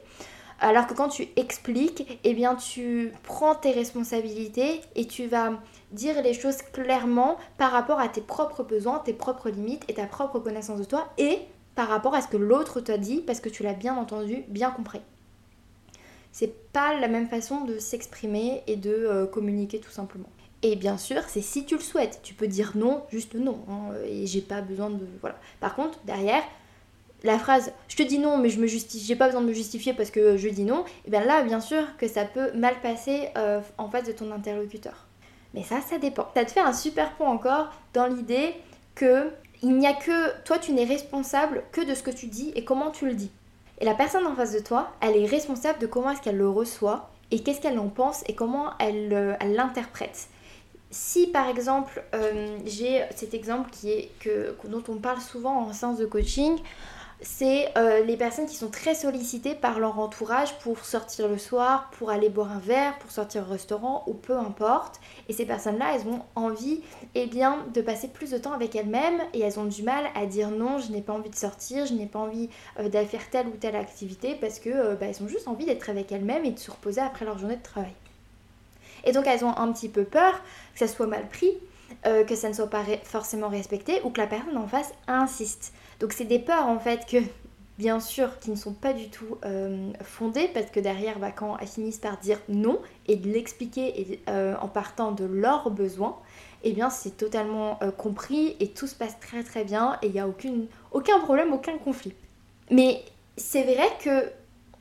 Alors 0.60 0.88
que 0.88 0.94
quand 0.94 1.08
tu 1.08 1.28
expliques, 1.36 2.18
eh 2.24 2.34
bien 2.34 2.56
tu 2.56 3.12
prends 3.22 3.54
tes 3.54 3.70
responsabilités 3.70 4.80
et 4.96 5.06
tu 5.06 5.26
vas 5.26 5.52
dire 5.92 6.20
les 6.20 6.34
choses 6.34 6.62
clairement 6.72 7.36
par 7.58 7.70
rapport 7.70 8.00
à 8.00 8.08
tes 8.08 8.20
propres 8.20 8.64
besoins, 8.64 8.98
tes 8.98 9.12
propres 9.12 9.50
limites 9.50 9.84
et 9.86 9.94
ta 9.94 10.06
propre 10.06 10.40
connaissance 10.40 10.80
de 10.80 10.84
toi 10.84 11.08
et 11.16 11.38
par 11.76 11.86
rapport 11.86 12.16
à 12.16 12.22
ce 12.22 12.26
que 12.26 12.36
l'autre 12.36 12.80
t'a 12.80 12.98
dit 12.98 13.22
parce 13.24 13.38
que 13.38 13.48
tu 13.48 13.62
l'as 13.62 13.74
bien 13.74 13.96
entendu, 13.96 14.42
bien 14.48 14.72
compris 14.72 15.00
c'est 16.38 16.54
pas 16.72 16.94
la 16.94 17.08
même 17.08 17.26
façon 17.26 17.64
de 17.64 17.80
s'exprimer 17.80 18.62
et 18.68 18.76
de 18.76 18.92
euh, 18.92 19.26
communiquer 19.26 19.80
tout 19.80 19.90
simplement. 19.90 20.28
Et 20.62 20.76
bien 20.76 20.96
sûr, 20.96 21.22
c'est 21.26 21.40
si 21.40 21.64
tu 21.64 21.74
le 21.74 21.80
souhaites. 21.80 22.20
Tu 22.22 22.32
peux 22.32 22.46
dire 22.46 22.72
non, 22.76 23.02
juste 23.10 23.34
non. 23.34 23.58
Hein, 23.68 23.92
et 24.06 24.24
j'ai 24.28 24.40
pas 24.40 24.60
besoin 24.60 24.88
de. 24.88 25.04
Voilà. 25.20 25.36
Par 25.58 25.74
contre, 25.74 25.98
derrière, 26.04 26.44
la 27.24 27.40
phrase 27.40 27.72
je 27.88 27.96
te 27.96 28.04
dis 28.04 28.20
non, 28.20 28.38
mais 28.38 28.50
je 28.50 28.60
me 28.60 28.68
justifie, 28.68 29.04
j'ai 29.04 29.16
pas 29.16 29.26
besoin 29.26 29.40
de 29.40 29.46
me 29.46 29.52
justifier 29.52 29.94
parce 29.94 30.12
que 30.12 30.36
je 30.36 30.48
dis 30.48 30.62
non, 30.62 30.84
et 30.84 31.06
eh 31.06 31.10
bien 31.10 31.24
là, 31.24 31.42
bien 31.42 31.58
sûr 31.60 31.82
que 31.96 32.06
ça 32.06 32.24
peut 32.24 32.52
mal 32.52 32.80
passer 32.82 33.30
euh, 33.36 33.60
en 33.76 33.90
face 33.90 34.04
de 34.04 34.12
ton 34.12 34.30
interlocuteur. 34.30 35.06
Mais 35.54 35.64
ça, 35.64 35.80
ça 35.80 35.98
dépend. 35.98 36.28
Ça 36.36 36.44
te 36.44 36.52
fait 36.52 36.60
un 36.60 36.72
super 36.72 37.14
point 37.14 37.30
encore 37.30 37.72
dans 37.94 38.06
l'idée 38.06 38.54
que 38.94 39.32
il 39.62 39.76
n'y 39.76 39.88
a 39.88 39.92
que 39.92 40.40
toi, 40.44 40.60
tu 40.60 40.70
n'es 40.70 40.84
responsable 40.84 41.64
que 41.72 41.80
de 41.80 41.96
ce 41.96 42.04
que 42.04 42.12
tu 42.12 42.26
dis 42.26 42.52
et 42.54 42.64
comment 42.64 42.92
tu 42.92 43.06
le 43.06 43.14
dis. 43.14 43.32
Et 43.80 43.84
la 43.84 43.94
personne 43.94 44.26
en 44.26 44.34
face 44.34 44.52
de 44.52 44.58
toi, 44.58 44.90
elle 45.00 45.16
est 45.16 45.26
responsable 45.26 45.78
de 45.78 45.86
comment 45.86 46.10
est-ce 46.10 46.20
qu'elle 46.20 46.36
le 46.36 46.48
reçoit 46.48 47.10
et 47.30 47.42
qu'est-ce 47.42 47.60
qu'elle 47.60 47.78
en 47.78 47.88
pense 47.88 48.24
et 48.26 48.34
comment 48.34 48.70
elle 48.78 49.12
euh, 49.12 49.34
l'interprète. 49.44 50.28
Si 50.90 51.26
par 51.26 51.48
exemple, 51.48 52.02
euh, 52.14 52.58
j'ai 52.64 53.04
cet 53.14 53.34
exemple 53.34 53.70
qui 53.70 53.90
est 53.90 54.10
que, 54.20 54.56
dont 54.64 54.82
on 54.88 54.96
parle 54.96 55.20
souvent 55.20 55.58
en 55.58 55.72
séance 55.72 55.98
de 55.98 56.06
coaching, 56.06 56.58
c'est 57.20 57.76
euh, 57.76 58.04
les 58.04 58.16
personnes 58.16 58.46
qui 58.46 58.54
sont 58.54 58.70
très 58.70 58.94
sollicitées 58.94 59.56
par 59.56 59.80
leur 59.80 59.98
entourage 59.98 60.56
pour 60.60 60.84
sortir 60.84 61.26
le 61.26 61.36
soir, 61.36 61.90
pour 61.98 62.10
aller 62.10 62.28
boire 62.28 62.52
un 62.52 62.60
verre, 62.60 62.96
pour 63.00 63.10
sortir 63.10 63.42
au 63.42 63.50
restaurant 63.50 64.04
ou 64.06 64.14
peu 64.14 64.36
importe. 64.36 65.00
Et 65.28 65.32
ces 65.32 65.44
personnes-là, 65.44 65.96
elles 65.96 66.06
ont 66.06 66.20
envie 66.36 66.80
eh 67.16 67.26
bien, 67.26 67.66
de 67.74 67.80
passer 67.80 68.06
plus 68.06 68.30
de 68.30 68.38
temps 68.38 68.52
avec 68.52 68.76
elles-mêmes 68.76 69.20
et 69.34 69.40
elles 69.40 69.58
ont 69.58 69.64
du 69.64 69.82
mal 69.82 70.04
à 70.14 70.26
dire 70.26 70.50
non, 70.50 70.78
je 70.78 70.92
n'ai 70.92 71.00
pas 71.00 71.12
envie 71.12 71.30
de 71.30 71.34
sortir, 71.34 71.86
je 71.86 71.94
n'ai 71.94 72.06
pas 72.06 72.20
envie 72.20 72.50
euh, 72.78 72.88
d'aller 72.88 73.08
faire 73.08 73.28
telle 73.30 73.48
ou 73.48 73.56
telle 73.58 73.76
activité 73.76 74.36
parce 74.40 74.60
que 74.60 74.70
euh, 74.70 74.94
bah, 74.94 75.06
elles 75.06 75.22
ont 75.22 75.28
juste 75.28 75.48
envie 75.48 75.66
d'être 75.66 75.90
avec 75.90 76.12
elles-mêmes 76.12 76.44
et 76.44 76.52
de 76.52 76.58
se 76.58 76.70
reposer 76.70 77.00
après 77.00 77.24
leur 77.24 77.36
journée 77.36 77.56
de 77.56 77.62
travail. 77.62 77.94
Et 79.04 79.10
donc 79.10 79.26
elles 79.26 79.44
ont 79.44 79.56
un 79.56 79.72
petit 79.72 79.88
peu 79.88 80.04
peur 80.04 80.40
que 80.72 80.78
ça 80.78 80.86
soit 80.88 81.06
mal 81.06 81.26
pris, 81.28 81.52
que 82.04 82.34
ça 82.34 82.48
ne 82.48 82.52
soit 82.52 82.68
pas 82.68 82.82
forcément 83.04 83.48
respecté 83.48 84.00
ou 84.04 84.10
que 84.10 84.20
la 84.20 84.26
personne 84.26 84.56
en 84.56 84.66
face 84.66 84.92
insiste. 85.06 85.72
Donc 86.00 86.12
c'est 86.12 86.24
des 86.24 86.38
peurs 86.38 86.66
en 86.66 86.78
fait 86.78 87.06
que 87.06 87.18
bien 87.78 88.00
sûr 88.00 88.38
qui 88.40 88.50
ne 88.50 88.56
sont 88.56 88.72
pas 88.72 88.92
du 88.92 89.08
tout 89.08 89.38
euh, 89.44 89.90
fondées 90.02 90.50
parce 90.52 90.66
que 90.66 90.80
derrière 90.80 91.18
bah, 91.18 91.30
quand 91.30 91.56
elles 91.58 91.68
finissent 91.68 91.98
par 91.98 92.18
dire 92.18 92.38
non 92.48 92.80
et 93.06 93.16
de 93.16 93.28
l'expliquer 93.28 94.20
euh, 94.28 94.54
en 94.60 94.68
partant 94.68 95.12
de 95.12 95.24
leurs 95.24 95.70
besoins, 95.70 96.18
eh 96.64 96.72
bien 96.72 96.90
c'est 96.90 97.16
totalement 97.16 97.78
euh, 97.82 97.90
compris 97.90 98.56
et 98.60 98.68
tout 98.68 98.86
se 98.86 98.94
passe 98.94 99.18
très 99.20 99.42
très 99.42 99.64
bien 99.64 99.98
et 100.02 100.06
il 100.06 100.12
n'y 100.12 100.20
a 100.20 100.28
aucun 100.28 101.20
problème, 101.20 101.52
aucun 101.52 101.78
conflit. 101.78 102.14
Mais 102.70 103.02
c'est 103.36 103.62
vrai 103.62 103.88
que 104.02 104.30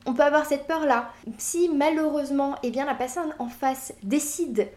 on 0.06 0.14
peut 0.14 0.22
avoir 0.22 0.46
cette 0.46 0.66
peur 0.66 0.86
là. 0.86 1.12
Si 1.38 1.68
malheureusement 1.68 2.56
eh 2.62 2.70
bien 2.70 2.84
la 2.84 2.94
personne 2.94 3.34
en 3.38 3.48
face 3.48 3.92
décide 4.02 4.68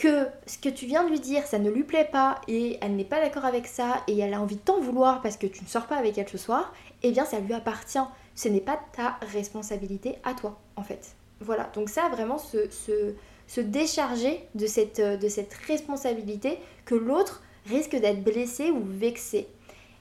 que 0.00 0.26
ce 0.46 0.56
que 0.56 0.70
tu 0.70 0.86
viens 0.86 1.04
de 1.04 1.10
lui 1.10 1.20
dire, 1.20 1.44
ça 1.44 1.58
ne 1.58 1.68
lui 1.70 1.84
plaît 1.84 2.08
pas 2.10 2.40
et 2.48 2.78
elle 2.80 2.96
n'est 2.96 3.04
pas 3.04 3.20
d'accord 3.20 3.44
avec 3.44 3.66
ça 3.66 4.02
et 4.08 4.18
elle 4.18 4.32
a 4.32 4.40
envie 4.40 4.56
de 4.56 4.60
t'en 4.62 4.80
vouloir 4.80 5.20
parce 5.20 5.36
que 5.36 5.46
tu 5.46 5.62
ne 5.62 5.68
sors 5.68 5.86
pas 5.86 5.96
avec 5.96 6.16
elle 6.16 6.28
ce 6.28 6.38
soir, 6.38 6.72
eh 7.02 7.12
bien 7.12 7.26
ça 7.26 7.38
lui 7.38 7.52
appartient. 7.52 7.98
Ce 8.34 8.48
n'est 8.48 8.62
pas 8.62 8.80
ta 8.96 9.18
responsabilité 9.30 10.16
à 10.24 10.32
toi 10.32 10.58
en 10.76 10.82
fait. 10.82 11.14
Voilà, 11.40 11.70
donc 11.74 11.90
ça 11.90 12.08
vraiment 12.08 12.38
se, 12.38 13.60
décharger 13.60 14.42
de 14.54 14.66
cette, 14.66 15.02
de 15.02 15.28
cette 15.28 15.52
responsabilité 15.66 16.58
que 16.86 16.94
l'autre 16.94 17.42
risque 17.66 17.94
d'être 17.94 18.24
blessé 18.24 18.70
ou 18.70 18.80
vexé. 18.82 19.48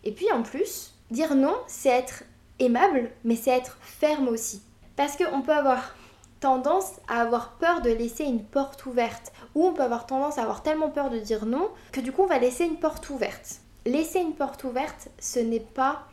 Et 0.05 0.13
puis 0.13 0.31
en 0.31 0.43
plus, 0.43 0.93
dire 1.11 1.35
non, 1.35 1.57
c'est 1.67 1.89
être 1.89 2.23
aimable, 2.59 3.11
mais 3.25 3.35
c'est 3.35 3.51
être 3.51 3.77
ferme 3.81 4.29
aussi. 4.29 4.61
Parce 4.95 5.17
qu'on 5.17 5.41
peut 5.41 5.51
avoir 5.53 5.93
tendance 6.39 6.99
à 7.07 7.21
avoir 7.21 7.53
peur 7.53 7.81
de 7.81 7.89
laisser 7.89 8.23
une 8.23 8.43
porte 8.43 8.85
ouverte. 8.85 9.31
Ou 9.55 9.65
on 9.65 9.73
peut 9.73 9.83
avoir 9.83 10.05
tendance 10.05 10.37
à 10.37 10.43
avoir 10.43 10.63
tellement 10.63 10.89
peur 10.89 11.09
de 11.09 11.19
dire 11.19 11.45
non 11.45 11.69
que 11.91 12.01
du 12.01 12.11
coup 12.11 12.23
on 12.23 12.27
va 12.27 12.39
laisser 12.39 12.65
une 12.65 12.77
porte 12.77 13.09
ouverte. 13.09 13.61
Laisser 13.85 14.19
une 14.19 14.33
porte 14.33 14.63
ouverte, 14.63 15.09
ce 15.19 15.39
n'est 15.39 15.59
pas 15.59 16.03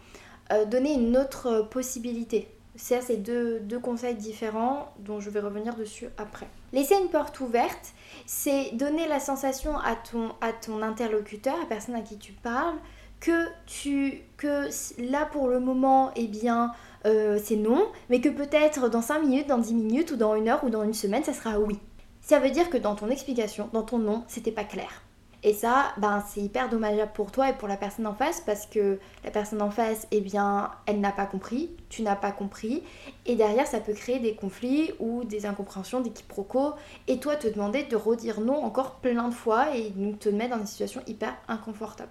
euh, 0.53 0.65
donner 0.65 0.95
une 0.95 1.17
autre 1.17 1.69
possibilité. 1.71 2.49
Ça, 2.77 3.01
c'est 3.01 3.17
deux, 3.17 3.59
deux, 3.61 3.79
conseils 3.79 4.15
différents 4.15 4.93
dont 4.99 5.19
je 5.19 5.31
vais 5.31 5.41
revenir 5.41 5.75
dessus 5.75 6.09
après. 6.19 6.47
Laisser 6.75 6.95
une 6.95 7.09
porte 7.09 7.41
ouverte, 7.41 7.95
c'est 8.27 8.71
donner 8.75 9.09
la 9.09 9.19
sensation 9.19 9.79
à 9.79 9.97
ton, 9.97 10.33
à 10.43 10.53
ton 10.53 10.83
interlocuteur, 10.83 11.55
à 11.55 11.61
la 11.61 11.65
personne 11.65 11.95
à 11.95 12.03
qui 12.03 12.19
tu 12.19 12.33
parles, 12.33 12.77
que 13.19 13.47
tu 13.65 14.21
que 14.37 14.69
là 14.99 15.25
pour 15.25 15.49
le 15.49 15.59
moment, 15.59 16.11
eh 16.17 16.27
bien, 16.27 16.73
euh, 17.07 17.39
c'est 17.43 17.57
non, 17.57 17.89
mais 18.11 18.21
que 18.21 18.29
peut-être 18.29 18.89
dans 18.91 19.03
5 19.03 19.21
minutes, 19.21 19.47
dans 19.47 19.59
10 19.59 19.75
minutes, 19.75 20.11
ou 20.11 20.17
dans 20.17 20.35
une 20.35 20.49
heure, 20.49 20.63
ou 20.65 20.71
dans 20.71 20.83
une 20.83 20.95
semaine, 20.95 21.25
ça 21.25 21.33
sera 21.33 21.59
oui. 21.59 21.79
Ça 22.21 22.41
veut 22.41 22.51
dire 22.51 22.71
que 22.71 22.77
dans 22.77 22.97
ton 22.97 23.09
explication, 23.09 23.71
dans 23.73 23.83
ton 23.83 23.99
non, 23.99 24.25
c'était 24.27 24.51
pas 24.51 24.65
clair. 24.65 25.03
Et 25.43 25.53
ça, 25.53 25.93
ben, 25.99 26.25
c'est 26.29 26.41
hyper 26.41 26.69
dommageable 26.69 27.13
pour 27.15 27.31
toi 27.31 27.51
et 27.51 27.53
pour 27.53 27.69
la 27.69 27.77
personne 27.77 28.07
en 28.09 28.15
face 28.15 28.41
parce 28.41 28.67
que 28.67 28.99
la 29.23 29.31
personne 29.31 29.63
en 29.63 29.71
face, 29.71 30.09
eh 30.11 30.21
bien, 30.21 30.73
elle 30.87 30.99
n'a 31.01 31.13
pas 31.13 31.27
compris, 31.27 31.71
tu 31.89 32.03
n'as 32.03 32.17
pas 32.17 32.33
compris. 32.33 32.83
Et 33.27 33.37
derrière, 33.37 33.67
ça 33.67 33.79
peut 33.79 33.93
créer 33.93 34.19
des 34.19 34.35
conflits 34.35 34.91
ou 34.99 35.23
des 35.23 35.47
incompréhensions, 35.47 36.01
des 36.01 36.11
quiproquos. 36.11 36.73
Et 37.07 37.21
toi, 37.21 37.37
te 37.37 37.47
demander 37.47 37.85
de 37.85 37.95
redire 37.95 38.41
non 38.41 38.57
encore 38.65 38.97
plein 38.97 39.29
de 39.29 39.35
fois 39.35 39.77
et 39.77 39.91
donc 39.91 40.19
te 40.19 40.29
mettre 40.29 40.57
dans 40.57 40.61
une 40.61 40.67
situation 40.67 41.01
hyper 41.07 41.37
inconfortable. 41.47 42.11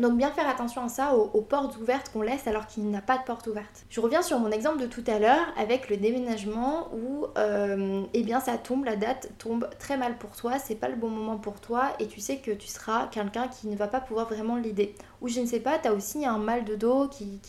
Donc 0.00 0.16
bien 0.16 0.30
faire 0.30 0.48
attention 0.48 0.84
à 0.84 0.88
ça, 0.88 1.14
aux, 1.14 1.42
portes 1.42 1.76
ouvertes 1.76 2.10
qu'on 2.10 2.22
laisse 2.22 2.46
alors 2.46 2.66
qu'il 2.66 2.84
n'y 2.84 2.96
a 2.96 3.02
pas 3.02 3.18
de 3.18 3.24
porte 3.24 3.46
ouverte. 3.46 3.84
Je 3.90 4.00
reviens 4.00 4.22
sur 4.22 4.38
mon 4.38 4.50
exemple 4.50 4.78
de 4.78 4.86
tout 4.86 5.04
à 5.06 5.18
l'heure 5.18 5.46
avec 5.58 5.90
le 5.90 5.98
déménagement 5.98 6.88
où 6.94 7.26
euh, 7.36 8.02
eh 8.14 8.22
bien 8.22 8.40
ça 8.40 8.56
tombe, 8.56 8.84
la 8.86 8.96
date 8.96 9.30
tombe 9.38 9.68
très 9.78 9.98
mal 9.98 10.16
pour 10.16 10.34
toi, 10.34 10.58
c'est 10.58 10.76
pas 10.76 10.88
le 10.88 10.96
bon 10.96 11.10
moment 11.10 11.36
pour 11.36 11.60
toi 11.60 11.92
et 11.98 12.06
tu 12.06 12.20
sais 12.20 12.38
que 12.38 12.50
tu 12.50 12.68
seras 12.68 13.08
quelqu'un 13.08 13.48
qui 13.48 13.68
ne 13.68 13.76
va 13.76 13.86
pas 13.86 14.00
pouvoir 14.00 14.26
vraiment 14.26 14.56
l'aider. 14.56 14.94
Ou 15.20 15.28
je 15.28 15.40
ne 15.40 15.46
sais 15.46 15.60
pas, 15.60 15.78
tu 15.78 15.88
as 15.88 15.92
aussi 15.92 16.24
un 16.24 16.38
mal 16.38 16.64
de 16.64 16.74
dos 16.74 17.08
qui, 17.08 17.42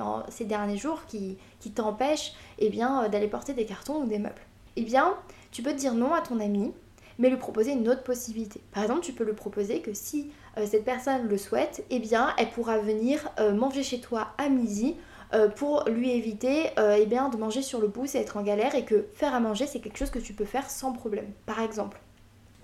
en, 0.00 0.22
ces 0.28 0.44
derniers 0.44 0.76
jours 0.76 1.06
qui, 1.06 1.38
t'empêche 1.74 2.34
eh 2.58 2.70
bien 2.70 3.04
euh, 3.04 3.08
d'aller 3.08 3.26
porter 3.26 3.52
des 3.52 3.64
cartons 3.64 4.02
ou 4.02 4.06
des 4.06 4.18
meubles. 4.18 4.34
Eh 4.76 4.82
bien, 4.82 5.16
tu 5.50 5.62
peux 5.62 5.72
dire 5.72 5.94
non 5.94 6.14
à 6.14 6.20
ton 6.20 6.38
ami, 6.38 6.72
mais 7.18 7.30
lui 7.30 7.36
proposer 7.36 7.72
une 7.72 7.88
autre 7.88 8.02
possibilité. 8.02 8.60
Par 8.72 8.82
exemple, 8.82 9.00
tu 9.00 9.12
peux 9.12 9.24
lui 9.24 9.32
proposer 9.32 9.80
que 9.80 9.94
si 9.94 10.30
cette 10.64 10.84
personne 10.84 11.28
le 11.28 11.36
souhaite, 11.36 11.84
eh 11.90 11.98
bien, 11.98 12.32
elle 12.38 12.50
pourra 12.50 12.78
venir 12.78 13.30
euh, 13.38 13.52
manger 13.52 13.82
chez 13.82 14.00
toi 14.00 14.28
à 14.38 14.48
midi 14.48 14.96
euh, 15.34 15.48
pour 15.48 15.84
lui 15.88 16.12
éviter 16.12 16.70
eh 16.78 17.04
bien, 17.06 17.28
de 17.28 17.36
manger 17.36 17.60
sur 17.60 17.80
le 17.80 17.88
pouce 17.88 18.14
et 18.14 18.18
être 18.18 18.36
en 18.36 18.42
galère 18.42 18.74
et 18.74 18.84
que 18.84 19.06
faire 19.14 19.34
à 19.34 19.40
manger, 19.40 19.66
c'est 19.66 19.80
quelque 19.80 19.98
chose 19.98 20.10
que 20.10 20.18
tu 20.18 20.32
peux 20.32 20.44
faire 20.44 20.70
sans 20.70 20.92
problème, 20.92 21.26
par 21.44 21.60
exemple. 21.60 22.00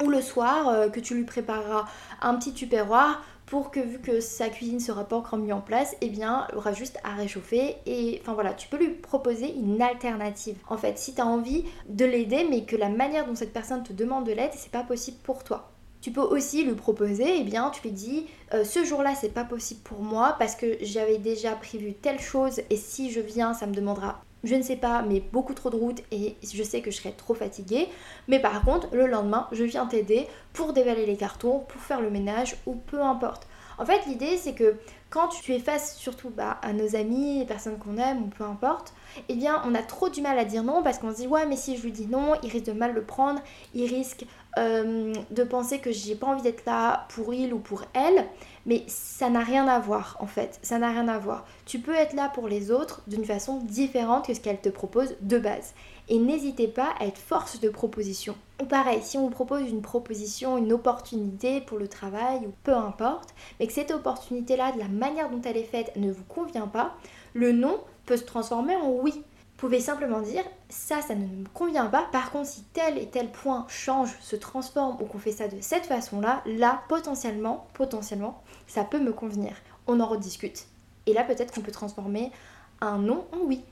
Ou 0.03 0.09
le 0.09 0.21
soir, 0.21 0.91
que 0.91 1.01
tu 1.01 1.15
lui 1.15 1.25
prépareras 1.25 1.85
un 2.23 2.35
petit 2.37 2.53
tupperware 2.53 3.21
pour 3.47 3.71
que 3.71 3.81
vu 3.81 3.99
que 3.99 4.21
sa 4.21 4.49
cuisine 4.49 4.81
sera 4.81 5.05
pas 5.05 5.17
encore 5.17 5.39
mise 5.39 5.53
en 5.53 5.61
place, 5.61 5.95
eh 6.01 6.09
bien, 6.09 6.47
il 6.51 6.57
aura 6.57 6.73
juste 6.73 6.99
à 7.05 7.15
réchauffer 7.15 7.77
et 7.85 8.19
enfin 8.23 8.35
voilà, 8.35 8.55
tu 8.55 8.69
peux 8.69 8.79
lui 8.79 8.89
proposer 8.89 9.55
une 9.55 9.83
alternative. 9.83 10.57
En 10.69 10.79
fait, 10.79 10.99
si 10.99 11.15
tu 11.15 11.21
as 11.21 11.27
envie 11.27 11.65
de 11.89 12.05
l'aider 12.05 12.47
mais 12.49 12.65
que 12.65 12.77
la 12.77 12.89
manière 12.89 13.27
dont 13.27 13.35
cette 13.35 13.53
personne 13.53 13.83
te 13.83 13.93
demande 13.93 14.25
de 14.25 14.33
l'aide, 14.33 14.53
c'est 14.55 14.71
pas 14.71 14.85
possible 14.85 15.19
pour 15.23 15.45
toi. 15.45 15.72
Tu 16.03 16.11
peux 16.11 16.21
aussi 16.21 16.65
lui 16.65 16.75
proposer, 16.75 17.37
eh 17.39 17.45
bien, 17.45 17.71
tu 17.71 17.81
lui 17.83 17.93
dis 17.93 18.27
euh, 18.53 18.65
ce 18.65 18.85
jour-là, 18.85 19.15
c'est 19.15 19.33
pas 19.33 19.45
possible 19.45 19.81
pour 19.85 20.01
moi 20.01 20.35
parce 20.37 20.57
que 20.57 20.77
j'avais 20.81 21.19
déjà 21.19 21.53
prévu 21.53 21.95
telle 21.95 22.19
chose 22.19 22.61
et 22.71 22.77
si 22.77 23.13
je 23.13 23.21
viens, 23.21 23.55
ça 23.55 23.69
me 23.69 23.73
demandera, 23.73 24.21
je 24.43 24.57
ne 24.57 24.63
sais 24.63 24.75
pas, 24.75 25.03
mais 25.03 25.21
beaucoup 25.21 25.55
trop 25.55 25.71
de 25.71 25.77
route 25.77 26.03
et 26.11 26.35
je 26.43 26.63
sais 26.65 26.81
que 26.81 26.91
je 26.91 26.97
serai 26.97 27.13
trop 27.13 27.35
fatiguée. 27.35 27.87
Mais 28.27 28.41
par 28.41 28.65
contre, 28.65 28.89
le 28.93 29.07
lendemain, 29.07 29.47
je 29.53 29.63
viens 29.63 29.87
t'aider 29.87 30.27
pour 30.53 30.73
dévaler 30.73 31.07
les 31.07 31.17
cartons, 31.17 31.61
pour 31.61 31.81
faire 31.81 32.01
le 32.01 32.11
ménage 32.11 32.57
ou 32.67 32.75
peu 32.75 33.01
importe. 33.01 33.47
En 33.79 33.87
fait, 33.87 34.05
l'idée, 34.07 34.37
c'est 34.37 34.55
que 34.55 34.75
quand 35.09 35.29
tu 35.29 35.53
es 35.53 35.59
face 35.59 35.97
surtout 35.97 36.31
bah, 36.31 36.59
à 36.63 36.73
nos 36.73 36.97
amis, 36.97 37.39
les 37.39 37.45
personnes 37.45 37.79
qu'on 37.79 37.97
aime 37.97 38.25
ou 38.25 38.27
peu 38.27 38.45
importe, 38.45 38.93
eh 39.29 39.35
bien, 39.35 39.63
on 39.67 39.75
a 39.75 39.83
trop 39.83 40.09
du 40.09 40.21
mal 40.21 40.39
à 40.39 40.45
dire 40.45 40.63
non 40.63 40.83
parce 40.83 40.99
qu'on 40.99 41.13
se 41.13 41.19
dit 41.19 41.27
ouais, 41.27 41.47
mais 41.47 41.57
si 41.57 41.77
je 41.77 41.83
lui 41.83 41.93
dis 41.93 42.07
non, 42.07 42.35
il 42.43 42.51
risque 42.51 42.67
de 42.67 42.73
mal 42.73 42.93
le 42.93 43.03
prendre, 43.03 43.41
il 43.75 43.87
risque 43.87 44.25
euh, 44.59 45.15
de 45.31 45.45
penser 45.45 45.79
que 45.79 45.93
j'ai 45.93 46.15
pas 46.15 46.27
envie 46.27 46.43
d'être 46.43 46.67
là 46.67 47.07
pour 47.09 47.33
il 47.33 47.55
ou 47.55 47.59
pour 47.59 47.85
elle, 47.95 48.27
mais 48.67 48.85
ça 48.87 49.31
n'a 49.31 49.41
rien 49.41 49.67
à 49.67 49.79
voir 49.79 50.19
en 50.21 50.27
fait, 50.27 50.59
ça 50.63 50.79
n'a 50.79 50.91
rien 50.91 51.09
à 51.09 51.19
voir. 51.19 51.47
Tu 51.65 51.79
peux 51.79 51.95
être 51.95 52.13
là 52.13 52.31
pour 52.35 52.49
les 52.49 52.71
autres 52.71 53.03
d'une 53.07 53.25
façon 53.25 53.59
différente 53.59 54.27
que 54.27 54.35
ce 54.35 54.41
qu'elle 54.41 54.61
te 54.61 54.69
propose 54.69 55.15
de 55.23 55.39
base. 55.39 55.73
Et 56.09 56.19
n'hésitez 56.19 56.69
pas 56.69 56.91
à 57.01 57.07
être 57.07 57.17
force 57.17 57.61
de 57.61 57.71
proposition. 57.71 58.35
Ou 58.61 58.67
pareil, 58.67 59.01
si 59.03 59.17
on 59.17 59.23
vous 59.23 59.31
propose 59.31 59.69
une 59.69 59.81
proposition, 59.81 60.59
une 60.59 60.73
opportunité 60.73 61.63
pour 61.63 61.79
le 61.79 61.89
travail 61.89 62.41
ou 62.47 62.53
peu 62.63 62.75
importe, 62.75 63.35
mais 63.59 63.67
que 63.67 63.73
cette 63.73 63.91
opportunité-là, 63.91 64.73
de 64.73 64.79
la 64.79 64.89
manière 64.89 65.31
dont 65.31 65.41
elle 65.43 65.57
est 65.57 65.63
faite, 65.63 65.93
ne 65.97 66.13
vous 66.13 66.25
convient 66.25 66.67
pas, 66.67 66.95
le 67.33 67.53
non 67.53 67.81
peut 68.05 68.19
se 68.19 68.25
transformer 68.25 68.77
en 68.77 68.91
oui 68.91 69.23
pouvez 69.63 69.79
simplement 69.79 70.21
dire 70.21 70.43
ça, 70.71 71.01
ça 71.03 71.15
ne 71.15 71.25
me 71.25 71.49
convient 71.55 71.87
pas. 71.87 72.09
Par 72.11 72.33
contre, 72.33 72.49
si 72.49 72.65
tel 72.73 72.99
et 72.99 73.07
tel 73.07 73.31
point 73.31 73.65
change, 73.69 74.11
se 74.19 74.35
transforme 74.35 75.01
ou 75.01 75.05
qu'on 75.05 75.21
fait 75.21 75.31
ça 75.31 75.47
de 75.47 75.61
cette 75.61 75.87
façon-là, 75.87 76.43
là, 76.47 76.83
potentiellement, 76.89 77.69
potentiellement, 77.73 78.43
ça 78.67 78.83
peut 78.83 78.99
me 78.99 79.13
convenir. 79.13 79.53
On 79.87 80.01
en 80.01 80.07
rediscute. 80.07 80.67
Et 81.07 81.13
là, 81.13 81.23
peut-être 81.23 81.55
qu'on 81.55 81.61
peut 81.61 81.71
transformer 81.71 82.33
un 82.81 82.99
non 82.99 83.25
en 83.31 83.45
oui. 83.45 83.63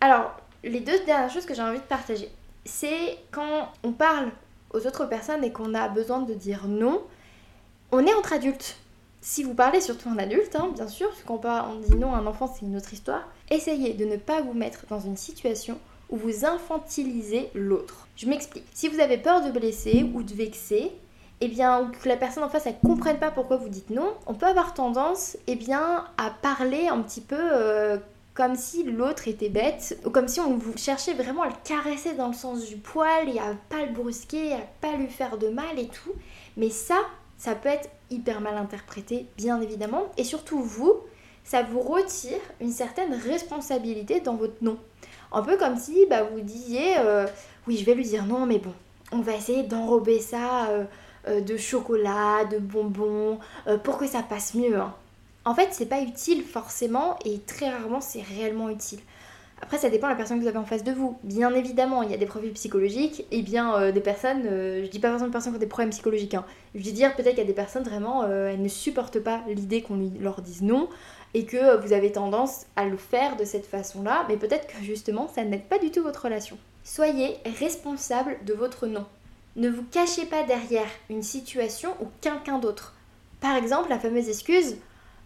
Alors, 0.00 0.36
les 0.64 0.80
deux 0.80 1.04
dernières 1.04 1.30
choses 1.30 1.46
que 1.46 1.54
j'ai 1.54 1.62
envie 1.62 1.78
de 1.78 1.84
partager, 1.84 2.32
c'est 2.64 3.16
quand 3.30 3.68
on 3.84 3.92
parle 3.92 4.32
aux 4.74 4.84
autres 4.88 5.06
personnes 5.06 5.44
et 5.44 5.52
qu'on 5.52 5.72
a 5.74 5.88
besoin 5.88 6.22
de 6.22 6.34
dire 6.34 6.66
non, 6.66 7.00
on 7.92 8.06
est 8.06 8.14
entre 8.14 8.32
adultes. 8.32 8.76
Si 9.20 9.42
vous 9.42 9.54
parlez 9.54 9.80
surtout 9.80 10.08
en 10.08 10.18
adulte, 10.18 10.54
hein, 10.54 10.70
bien 10.74 10.86
sûr, 10.86 11.08
parce 11.08 11.22
qu'on 11.22 11.40
on 11.48 11.80
dit 11.80 11.96
non 11.96 12.14
à 12.14 12.18
un 12.18 12.26
enfant, 12.26 12.46
c'est 12.46 12.64
une 12.64 12.76
autre 12.76 12.92
histoire. 12.92 13.26
Essayez 13.50 13.94
de 13.94 14.04
ne 14.04 14.16
pas 14.16 14.40
vous 14.40 14.52
mettre 14.52 14.86
dans 14.88 15.00
une 15.00 15.16
situation 15.16 15.78
où 16.10 16.16
vous 16.16 16.44
infantilisez 16.44 17.50
l'autre. 17.54 18.06
Je 18.16 18.26
m'explique. 18.26 18.66
Si 18.72 18.88
vous 18.88 19.00
avez 19.00 19.18
peur 19.18 19.44
de 19.44 19.50
blesser 19.50 20.08
ou 20.14 20.22
de 20.22 20.32
vexer, 20.32 20.92
eh 21.40 21.48
bien, 21.48 21.82
ou 21.82 21.88
que 21.88 22.08
la 22.08 22.16
personne 22.16 22.44
en 22.44 22.48
face 22.48 22.66
ne 22.66 22.72
comprenne 22.72 23.18
pas 23.18 23.30
pourquoi 23.30 23.56
vous 23.56 23.68
dites 23.68 23.90
non, 23.90 24.14
on 24.26 24.34
peut 24.34 24.46
avoir 24.46 24.74
tendance 24.74 25.36
eh 25.46 25.56
bien, 25.56 26.04
à 26.16 26.30
parler 26.30 26.88
un 26.88 27.02
petit 27.02 27.20
peu 27.20 27.36
euh, 27.38 27.98
comme 28.34 28.54
si 28.54 28.84
l'autre 28.84 29.28
était 29.28 29.48
bête, 29.48 29.98
ou 30.04 30.10
comme 30.10 30.28
si 30.28 30.40
on 30.40 30.56
vous 30.56 30.76
cherchait 30.76 31.14
vraiment 31.14 31.42
à 31.42 31.48
le 31.48 31.54
caresser 31.64 32.12
dans 32.14 32.28
le 32.28 32.34
sens 32.34 32.66
du 32.66 32.76
poil 32.76 33.28
et 33.28 33.38
à 33.38 33.54
pas 33.68 33.84
le 33.84 33.92
brusquer, 33.92 34.52
à 34.52 34.60
pas 34.80 34.92
lui 34.96 35.08
faire 35.08 35.36
de 35.38 35.48
mal 35.48 35.78
et 35.78 35.88
tout. 35.88 36.12
Mais 36.56 36.70
ça, 36.70 36.98
ça 37.38 37.54
peut 37.54 37.68
être 37.68 37.88
hyper 38.10 38.40
mal 38.40 38.56
interprété, 38.56 39.26
bien 39.36 39.60
évidemment. 39.60 40.10
Et 40.16 40.24
surtout, 40.24 40.60
vous, 40.60 40.94
ça 41.44 41.62
vous 41.62 41.80
retire 41.80 42.38
une 42.60 42.72
certaine 42.72 43.14
responsabilité 43.14 44.20
dans 44.20 44.34
votre 44.34 44.62
nom. 44.62 44.78
Un 45.32 45.42
peu 45.42 45.56
comme 45.56 45.76
si 45.76 46.06
bah, 46.08 46.22
vous 46.22 46.40
disiez 46.40 46.98
euh, 46.98 47.26
Oui, 47.66 47.76
je 47.76 47.84
vais 47.84 47.94
lui 47.94 48.04
dire 48.04 48.24
non, 48.24 48.46
mais 48.46 48.58
bon, 48.58 48.72
on 49.12 49.20
va 49.20 49.34
essayer 49.34 49.62
d'enrober 49.62 50.20
ça 50.20 50.68
euh, 50.68 50.84
euh, 51.28 51.40
de 51.40 51.56
chocolat, 51.56 52.44
de 52.44 52.58
bonbons, 52.58 53.38
pour 53.84 53.98
que 53.98 54.06
ça 54.06 54.22
passe 54.22 54.54
mieux. 54.54 54.76
Hein. 54.76 54.94
En 55.44 55.54
fait, 55.54 55.68
c'est 55.72 55.86
pas 55.86 56.00
utile 56.00 56.42
forcément, 56.42 57.18
et 57.24 57.38
très 57.40 57.68
rarement 57.68 58.00
c'est 58.00 58.22
réellement 58.22 58.68
utile. 58.68 59.00
Après, 59.62 59.78
ça 59.78 59.88
dépend 59.88 60.06
de 60.06 60.12
la 60.12 60.16
personne 60.16 60.36
que 60.36 60.42
vous 60.42 60.48
avez 60.48 60.58
en 60.58 60.64
face 60.64 60.84
de 60.84 60.92
vous. 60.92 61.16
Bien 61.24 61.52
évidemment, 61.54 62.02
il 62.02 62.10
y 62.10 62.14
a 62.14 62.18
des 62.18 62.26
profils 62.26 62.52
psychologiques 62.52 63.24
et 63.30 63.42
bien 63.42 63.74
euh, 63.76 63.92
des 63.92 64.00
personnes, 64.00 64.42
euh, 64.46 64.84
je 64.84 64.90
dis 64.90 64.98
pas 64.98 65.08
forcément 65.08 65.28
des 65.28 65.32
personnes 65.32 65.52
qui 65.52 65.56
ont 65.56 65.60
des 65.60 65.66
problèmes 65.66 65.90
psychologiques, 65.90 66.34
hein. 66.34 66.44
je 66.74 66.84
veux 66.84 66.92
dire 66.92 67.16
peut-être 67.16 67.30
qu'il 67.30 67.38
y 67.38 67.42
a 67.42 67.46
des 67.46 67.54
personnes 67.54 67.82
vraiment, 67.82 68.24
euh, 68.24 68.50
elles 68.52 68.60
ne 68.60 68.68
supportent 68.68 69.18
pas 69.18 69.40
l'idée 69.48 69.80
qu'on 69.80 70.10
leur 70.20 70.42
dise 70.42 70.62
non 70.62 70.88
et 71.32 71.46
que 71.46 71.80
vous 71.80 71.92
avez 71.92 72.12
tendance 72.12 72.66
à 72.76 72.84
le 72.84 72.96
faire 72.96 73.36
de 73.36 73.44
cette 73.44 73.66
façon-là, 73.66 74.26
mais 74.28 74.36
peut-être 74.36 74.66
que 74.66 74.84
justement, 74.84 75.28
ça 75.28 75.42
n'aide 75.42 75.64
pas 75.64 75.78
du 75.78 75.90
tout 75.90 76.02
votre 76.02 76.24
relation. 76.24 76.58
Soyez 76.84 77.36
responsable 77.58 78.36
de 78.44 78.52
votre 78.54 78.86
non. 78.86 79.06
Ne 79.56 79.70
vous 79.70 79.84
cachez 79.90 80.26
pas 80.26 80.44
derrière 80.44 80.86
une 81.08 81.22
situation 81.22 81.90
ou 82.00 82.06
quelqu'un 82.20 82.58
d'autre. 82.58 82.94
Par 83.40 83.56
exemple, 83.56 83.88
la 83.88 83.98
fameuse 83.98 84.28
excuse 84.28 84.76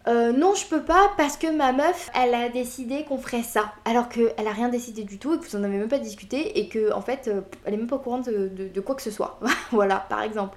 euh, 0.09 0.33
non, 0.33 0.55
je 0.55 0.67
peux 0.67 0.83
pas 0.83 1.11
parce 1.19 1.37
que 1.37 1.47
ma 1.55 1.73
meuf, 1.73 2.11
elle 2.15 2.35
a 2.35 2.49
décidé 2.49 3.05
qu'on 3.05 3.19
ferait 3.19 3.43
ça. 3.43 3.73
Alors 3.85 4.09
qu'elle 4.09 4.47
a 4.47 4.53
rien 4.53 4.69
décidé 4.69 5.05
du 5.05 5.19
tout 5.19 5.35
et 5.35 5.39
que 5.39 5.45
vous 5.45 5.57
en 5.57 5.63
avez 5.63 5.77
même 5.77 5.89
pas 5.89 5.99
discuté 5.99 6.59
et 6.59 6.69
que 6.69 6.93
en 6.93 7.03
fait, 7.03 7.29
euh, 7.29 7.43
elle 7.65 7.75
est 7.75 7.77
même 7.77 7.87
pas 7.87 7.97
au 7.97 8.01
courant 8.01 8.19
de, 8.19 8.81
quoi 8.81 8.95
que 8.95 9.03
ce 9.03 9.11
soit. 9.11 9.39
voilà, 9.73 10.07
par 10.09 10.23
exemple. 10.23 10.57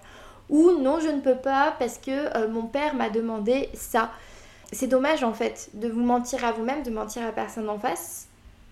Ou 0.50 0.72
non, 0.72 1.00
je 1.00 1.10
ne 1.10 1.20
peux 1.20 1.36
pas 1.36 1.76
parce 1.78 1.98
que 1.98 2.12
euh, 2.12 2.48
mon 2.48 2.64
père 2.64 2.96
m'a 2.96 3.10
demandé 3.10 3.70
ça. 3.74 4.12
C'est 4.72 4.88
dommage 4.88 5.24
en 5.24 5.34
fait 5.34 5.70
de 5.74 5.90
vous 5.90 6.02
mentir 6.02 6.46
à 6.46 6.52
vous-même, 6.52 6.84
de 6.84 6.92
mentir 6.92 7.26
à 7.28 7.32
personne 7.32 7.70
en 7.70 7.78
face. 7.78 8.28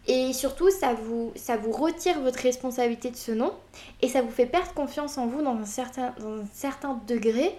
Et 0.08 0.34
surtout, 0.34 0.72
ça 0.72 0.94
vous, 0.94 1.32
ça 1.36 1.58
vous 1.58 1.72
retire 1.72 2.20
votre 2.22 2.40
responsabilité 2.40 3.12
de 3.12 3.16
ce 3.16 3.32
nom 3.32 3.54
et 4.02 4.08
ça 4.08 4.22
vous 4.22 4.32
fait 4.32 4.48
perdre 4.48 4.74
confiance 4.74 5.18
en 5.20 5.28
vous 5.28 5.44
dans 5.44 5.56
un 5.56 5.66
certain, 5.66 6.14
dans 6.20 6.42
un 6.42 6.46
certain 6.54 7.00
degré 7.08 7.56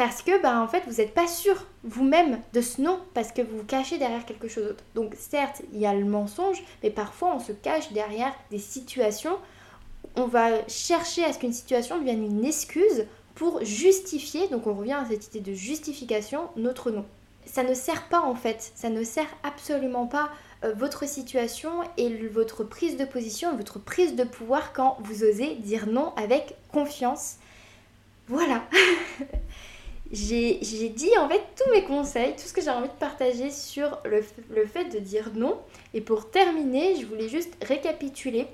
parce 0.00 0.22
que 0.22 0.40
bah, 0.40 0.58
en 0.58 0.66
fait 0.66 0.82
vous 0.86 0.94
n'êtes 0.94 1.12
pas 1.12 1.26
sûr 1.26 1.66
vous-même 1.84 2.40
de 2.54 2.62
ce 2.62 2.80
nom 2.80 3.00
parce 3.12 3.32
que 3.32 3.42
vous 3.42 3.58
vous 3.58 3.64
cachez 3.64 3.98
derrière 3.98 4.24
quelque 4.24 4.48
chose 4.48 4.64
d'autre. 4.64 4.82
Donc 4.94 5.14
certes 5.14 5.60
il 5.74 5.78
y 5.78 5.84
a 5.84 5.92
le 5.92 6.06
mensonge 6.06 6.62
mais 6.82 6.88
parfois 6.88 7.34
on 7.36 7.38
se 7.38 7.52
cache 7.52 7.92
derrière 7.92 8.32
des 8.50 8.58
situations. 8.58 9.36
On 10.16 10.24
va 10.24 10.66
chercher 10.68 11.22
à 11.26 11.34
ce 11.34 11.38
qu'une 11.38 11.52
situation 11.52 11.98
devienne 11.98 12.24
une 12.24 12.46
excuse 12.46 13.04
pour 13.34 13.62
justifier, 13.62 14.48
donc 14.48 14.66
on 14.66 14.72
revient 14.72 14.94
à 14.94 15.04
cette 15.04 15.34
idée 15.34 15.50
de 15.50 15.54
justification, 15.54 16.48
notre 16.56 16.90
nom. 16.90 17.04
Ça 17.44 17.62
ne 17.62 17.74
sert 17.74 18.08
pas 18.08 18.22
en 18.22 18.34
fait, 18.34 18.72
ça 18.74 18.88
ne 18.88 19.04
sert 19.04 19.28
absolument 19.42 20.06
pas 20.06 20.30
euh, 20.64 20.72
votre 20.72 21.06
situation 21.06 21.72
et 21.98 22.26
votre 22.28 22.64
prise 22.64 22.96
de 22.96 23.04
position, 23.04 23.54
votre 23.54 23.78
prise 23.78 24.16
de 24.16 24.24
pouvoir 24.24 24.72
quand 24.72 24.96
vous 25.02 25.24
osez 25.24 25.56
dire 25.56 25.86
non 25.86 26.14
avec 26.16 26.54
confiance. 26.72 27.36
Voilà 28.28 28.62
j'ai 30.10 30.88
dit 30.88 31.10
en 31.18 31.28
fait 31.28 31.42
tous 31.56 31.70
mes 31.72 31.84
conseils, 31.84 32.34
tout 32.34 32.46
ce 32.46 32.52
que 32.52 32.60
j'ai 32.60 32.70
envie 32.70 32.88
de 32.88 32.94
partager 32.94 33.50
sur 33.50 33.98
le, 34.04 34.22
fait 34.66 34.84
de 34.86 34.98
dire 34.98 35.30
non. 35.34 35.58
Et 35.94 36.00
pour 36.00 36.30
terminer, 36.30 36.96
je 36.96 37.06
voulais 37.06 37.28
juste 37.28 37.52
récapituler 37.62 38.46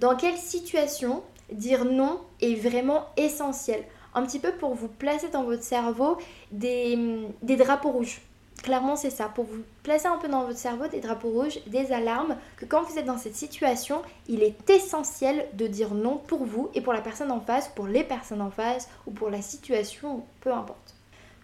dans 0.00 0.16
quelle 0.16 0.36
situation 0.36 1.22
dire 1.52 1.84
non 1.84 2.20
est 2.40 2.54
vraiment 2.54 3.06
essentiel. 3.16 3.84
Un 4.14 4.24
petit 4.24 4.38
peu 4.38 4.52
pour 4.52 4.74
vous 4.74 4.88
placer 4.88 5.28
dans 5.30 5.44
votre 5.44 5.62
cerveau 5.62 6.18
des 6.52 7.06
drapeaux 7.42 7.90
rouges. 7.90 8.20
Clairement, 8.64 8.96
c'est 8.96 9.10
ça. 9.10 9.28
Pour 9.28 9.44
vous 9.44 9.62
placer 9.82 10.06
un 10.06 10.16
peu 10.16 10.26
dans 10.26 10.46
votre 10.46 10.56
cerveau 10.56 10.86
des 10.86 11.00
drapeaux 11.00 11.28
rouges, 11.28 11.58
des 11.66 11.92
alarmes, 11.92 12.34
que 12.56 12.64
quand 12.64 12.82
vous 12.84 12.98
êtes 12.98 13.04
dans 13.04 13.18
cette 13.18 13.36
situation, 13.36 14.00
il 14.26 14.42
est 14.42 14.70
essentiel 14.70 15.46
de 15.52 15.66
dire 15.66 15.92
non 15.92 16.16
pour 16.16 16.46
vous 16.46 16.70
et 16.74 16.80
pour 16.80 16.94
la 16.94 17.02
personne 17.02 17.30
en 17.30 17.40
face, 17.40 17.68
pour 17.68 17.86
les 17.86 18.04
personnes 18.04 18.40
en 18.40 18.50
face, 18.50 18.88
ou 19.06 19.10
pour 19.10 19.28
la 19.28 19.42
situation, 19.42 20.24
peu 20.40 20.50
importe. 20.50 20.94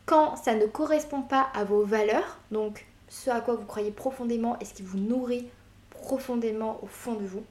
Quand 0.07 0.35
ça 0.37 0.55
ne 0.55 0.65
correspond 0.65 1.21
pas 1.21 1.49
à 1.53 1.63
vos 1.63 1.85
valeurs, 1.85 2.39
donc 2.53 2.87
ce 3.09 3.29
à 3.29 3.43
quoi 3.43 3.55
vous 3.55 3.67
croyez 3.67 3.91
profondément 3.91 4.59
et 4.59 4.65
ce 4.65 4.73
qui 4.73 4.83
vous 4.83 4.97
nourrit 4.99 5.47
profondément 5.91 6.81
au 6.83 6.87
fond 6.87 7.17
de 7.17 7.27
vous, 7.27 7.45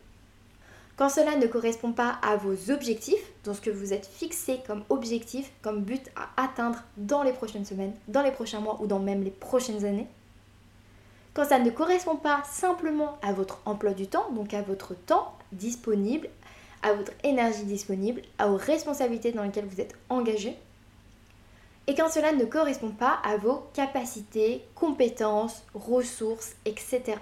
quand 1.00 1.08
cela 1.08 1.38
ne 1.38 1.48
correspond 1.48 1.94
pas 1.94 2.20
à 2.22 2.36
vos 2.36 2.72
objectifs, 2.72 3.32
dans 3.46 3.54
ce 3.54 3.62
que 3.62 3.70
vous 3.70 3.94
êtes 3.94 4.06
fixé 4.06 4.60
comme 4.68 4.84
objectif, 4.90 5.50
comme 5.62 5.82
but 5.82 6.04
à 6.18 6.44
atteindre 6.44 6.84
dans 6.98 7.24
les 7.24 7.32
prochaines 7.32 7.64
semaines, 7.64 7.94
dans 8.10 8.22
les 8.22 8.34
prochains 8.34 8.60
mois 8.60 8.78
ou 8.82 8.86
dans 8.86 9.00
même 9.00 9.24
les 9.24 9.32
prochaines 9.32 9.86
années, 9.86 10.08
quand 11.34 11.46
ça 11.46 11.58
ne 11.58 11.70
correspond 11.70 12.18
pas 12.18 12.44
simplement 12.44 13.18
à 13.22 13.32
votre 13.32 13.62
emploi 13.64 13.94
du 13.94 14.08
temps, 14.08 14.30
donc 14.32 14.54
à 14.54 14.62
votre 14.62 14.94
temps 14.94 15.38
disponible, 15.54 16.28
à 16.84 16.92
votre 16.92 17.14
énergie 17.24 17.64
disponible, 17.64 18.22
à 18.38 18.48
vos 18.48 18.58
responsabilités 18.58 19.32
dans 19.32 19.44
lesquelles 19.44 19.68
vous 19.68 19.80
êtes 19.80 19.96
engagé, 20.10 20.58
et 21.88 21.96
quand 21.96 22.10
cela 22.10 22.34
ne 22.34 22.44
correspond 22.44 22.92
pas 22.92 23.20
à 23.24 23.38
vos 23.38 23.64
capacités, 23.74 24.66
compétences, 24.76 25.64
ressources, 25.74 26.56
etc. 26.66 27.16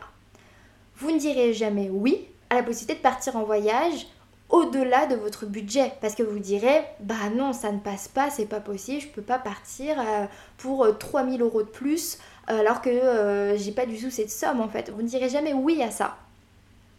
Vous 0.96 1.12
ne 1.12 1.20
direz 1.20 1.54
jamais 1.54 1.92
oui 1.92 2.28
à 2.50 2.56
la 2.56 2.64
possibilité 2.64 2.96
de 2.96 3.04
partir 3.04 3.36
en 3.36 3.44
voyage 3.44 4.08
au-delà 4.50 5.08
de 5.08 5.16
votre 5.16 5.46
budget. 5.46 5.92
Parce 6.02 6.16
que 6.16 6.24
vous 6.24 6.40
direz 6.40 6.84
bah 7.00 7.30
non 7.36 7.54
ça 7.54 7.72
ne 7.72 7.80
passe 7.80 8.08
pas 8.08 8.30
c'est 8.30 8.46
pas 8.46 8.60
possible 8.60 9.02
je 9.02 9.08
peux 9.08 9.22
pas 9.22 9.40
partir 9.40 10.00
euh, 10.00 10.26
pour 10.58 10.88
3000 10.98 11.42
euh, 11.42 11.46
euros 11.46 11.64
de 11.64 11.68
plus 11.68 12.18
euh, 12.50 12.60
alors 12.60 12.82
que 12.82 13.56
j'ai 13.58 13.72
pas 13.72 13.86
du 13.86 13.98
tout 13.98 14.10
cette 14.10 14.32
somme 14.32 14.62
en 14.62 14.70
fait. 14.70 14.90
Vous 14.90 15.02
ne 15.02 15.08
direz 15.08 15.30
jamais 15.30 15.54
oui 15.54 15.82
à 15.82 15.92
ça. 15.92 16.18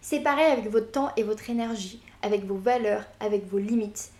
C'est 0.01 0.21
pareil 0.21 0.53
avec 0.53 0.71
votre 0.71 0.91
temps 0.91 1.11
et 1.17 1.23
votre 1.23 1.49
énergie 1.51 2.01
avec 2.23 2.45
vos 2.45 2.57
valeurs 2.57 3.05
avec 3.21 3.47
vos 3.49 3.59
limites. 3.59 4.11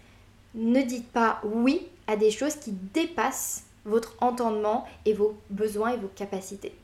Ne 0.55 0.83
dites 0.83 1.11
pas 1.13 1.41
oui 1.45 1.87
à 2.07 2.17
des 2.17 2.31
choses 2.31 2.57
qui 2.57 2.73
dépassent 2.73 3.65
votre 3.85 4.17
entendement 4.21 4.87
et 5.05 5.13
vos 5.13 5.37
besoins 5.51 5.91
et 5.91 5.97
vos 5.97 6.09
capacités 6.09 6.75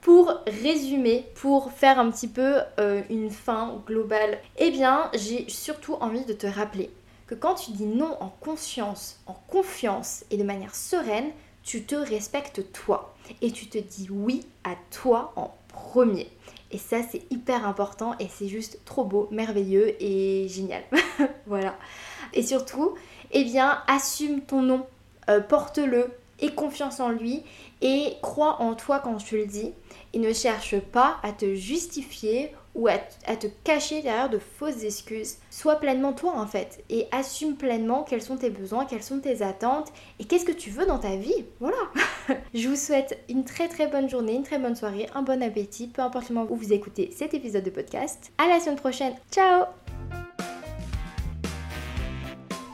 pour 0.00 0.32
résumer, 0.46 1.26
pour 1.34 1.72
faire 1.72 1.98
un 1.98 2.10
petit 2.10 2.28
peu 2.28 2.58
euh, 2.78 3.02
une 3.10 3.30
fin 3.30 3.82
globale, 3.86 4.38
eh 4.56 4.70
bien, 4.70 5.10
j'ai 5.14 5.48
surtout 5.48 5.94
envie 6.00 6.24
de 6.24 6.32
te 6.32 6.46
rappeler 6.46 6.90
que 7.26 7.34
quand 7.34 7.54
tu 7.54 7.72
dis 7.72 7.86
non 7.86 8.16
en 8.20 8.28
conscience, 8.28 9.20
en 9.26 9.34
confiance 9.48 10.24
et 10.30 10.36
de 10.36 10.44
manière 10.44 10.74
sereine, 10.74 11.30
tu 11.62 11.84
te 11.84 11.94
respectes 11.94 12.72
toi 12.72 13.14
et 13.42 13.52
tu 13.52 13.66
te 13.66 13.76
dis 13.76 14.08
oui 14.10 14.46
à 14.64 14.74
toi 14.90 15.32
en 15.36 15.54
premier. 15.68 16.30
Et 16.70 16.78
ça, 16.78 16.98
c'est 17.02 17.22
hyper 17.30 17.66
important 17.66 18.14
et 18.18 18.28
c'est 18.28 18.48
juste 18.48 18.78
trop 18.84 19.04
beau, 19.04 19.28
merveilleux 19.30 19.94
et 20.02 20.48
génial. 20.48 20.82
voilà. 21.46 21.76
Et 22.32 22.42
surtout, 22.42 22.94
eh 23.30 23.44
bien, 23.44 23.82
assume 23.86 24.40
ton 24.40 24.62
nom, 24.62 24.86
euh, 25.28 25.40
porte-le, 25.40 26.10
aie 26.40 26.50
confiance 26.50 27.00
en 27.00 27.10
lui 27.10 27.42
et 27.80 28.14
crois 28.22 28.60
en 28.60 28.74
toi 28.74 29.00
quand 29.00 29.18
je 29.18 29.36
le 29.36 29.46
dis 29.46 29.72
et 30.12 30.18
ne 30.18 30.32
cherche 30.32 30.78
pas 30.78 31.16
à 31.22 31.32
te 31.32 31.54
justifier 31.54 32.52
ou 32.74 32.86
à, 32.86 32.96
te 32.96 33.48
cacher 33.64 34.02
derrière 34.02 34.30
de 34.30 34.38
fausses 34.38 34.84
excuses. 34.84 35.36
Sois 35.50 35.76
pleinement 35.76 36.12
toi 36.12 36.32
en 36.36 36.46
fait 36.46 36.84
et 36.88 37.06
assume 37.10 37.56
pleinement 37.56 38.04
quels 38.04 38.22
sont 38.22 38.36
tes 38.36 38.50
besoins, 38.50 38.84
quelles 38.84 39.02
sont 39.02 39.18
tes 39.18 39.42
attentes 39.42 39.92
et 40.20 40.24
qu'est-ce 40.24 40.44
que 40.44 40.52
tu 40.52 40.70
veux 40.70 40.86
dans 40.86 40.98
ta 40.98 41.16
vie. 41.16 41.44
Voilà. 41.60 41.76
je 42.54 42.68
vous 42.68 42.76
souhaite 42.76 43.18
une 43.28 43.44
très 43.44 43.68
très 43.68 43.88
bonne 43.88 44.08
journée, 44.08 44.34
une 44.34 44.44
très 44.44 44.58
bonne 44.58 44.76
soirée, 44.76 45.08
un 45.14 45.22
bon 45.22 45.42
appétit, 45.42 45.88
peu 45.88 46.02
importe 46.02 46.28
le 46.28 46.36
moment 46.36 46.46
où 46.50 46.56
vous 46.56 46.72
écoutez 46.72 47.10
cet 47.12 47.34
épisode 47.34 47.64
de 47.64 47.70
podcast. 47.70 48.30
À 48.38 48.46
la 48.46 48.60
semaine 48.60 48.76
prochaine. 48.76 49.14
Ciao 49.32 49.64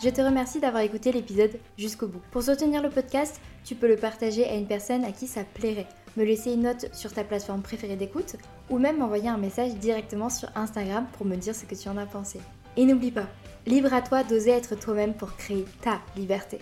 je 0.04 0.10
te 0.10 0.20
remercie 0.20 0.60
d'avoir 0.60 0.82
écouté 0.82 1.12
l'épisode 1.12 1.58
jusqu'au 1.78 2.06
bout. 2.06 2.20
Pour 2.30 2.42
soutenir 2.42 2.82
le 2.82 2.90
podcast, 2.90 3.40
tu 3.64 3.74
peux 3.74 3.88
le 3.88 3.96
partager 3.96 4.44
à 4.44 4.54
une 4.54 4.66
personne 4.66 5.02
à 5.02 5.12
qui 5.12 5.26
ça 5.26 5.44
plairait, 5.44 5.86
me 6.18 6.24
laisser 6.24 6.52
une 6.52 6.64
note 6.64 6.94
sur 6.94 7.10
ta 7.10 7.24
plateforme 7.24 7.62
préférée 7.62 7.96
d'écoute 7.96 8.36
ou 8.68 8.78
même 8.78 8.98
m'envoyer 8.98 9.30
un 9.30 9.38
message 9.38 9.76
directement 9.76 10.28
sur 10.28 10.50
Instagram 10.56 11.06
pour 11.16 11.24
me 11.24 11.36
dire 11.36 11.54
ce 11.54 11.64
que 11.64 11.74
tu 11.74 11.88
en 11.88 11.96
as 11.96 12.04
pensé. 12.04 12.38
Et 12.76 12.84
n'oublie 12.84 13.12
pas, 13.12 13.28
libre 13.66 13.94
à 13.94 14.02
toi 14.02 14.24
d'oser 14.24 14.50
être 14.50 14.78
toi-même 14.78 15.14
pour 15.14 15.36
créer 15.36 15.64
ta 15.80 16.00
liberté. 16.18 16.58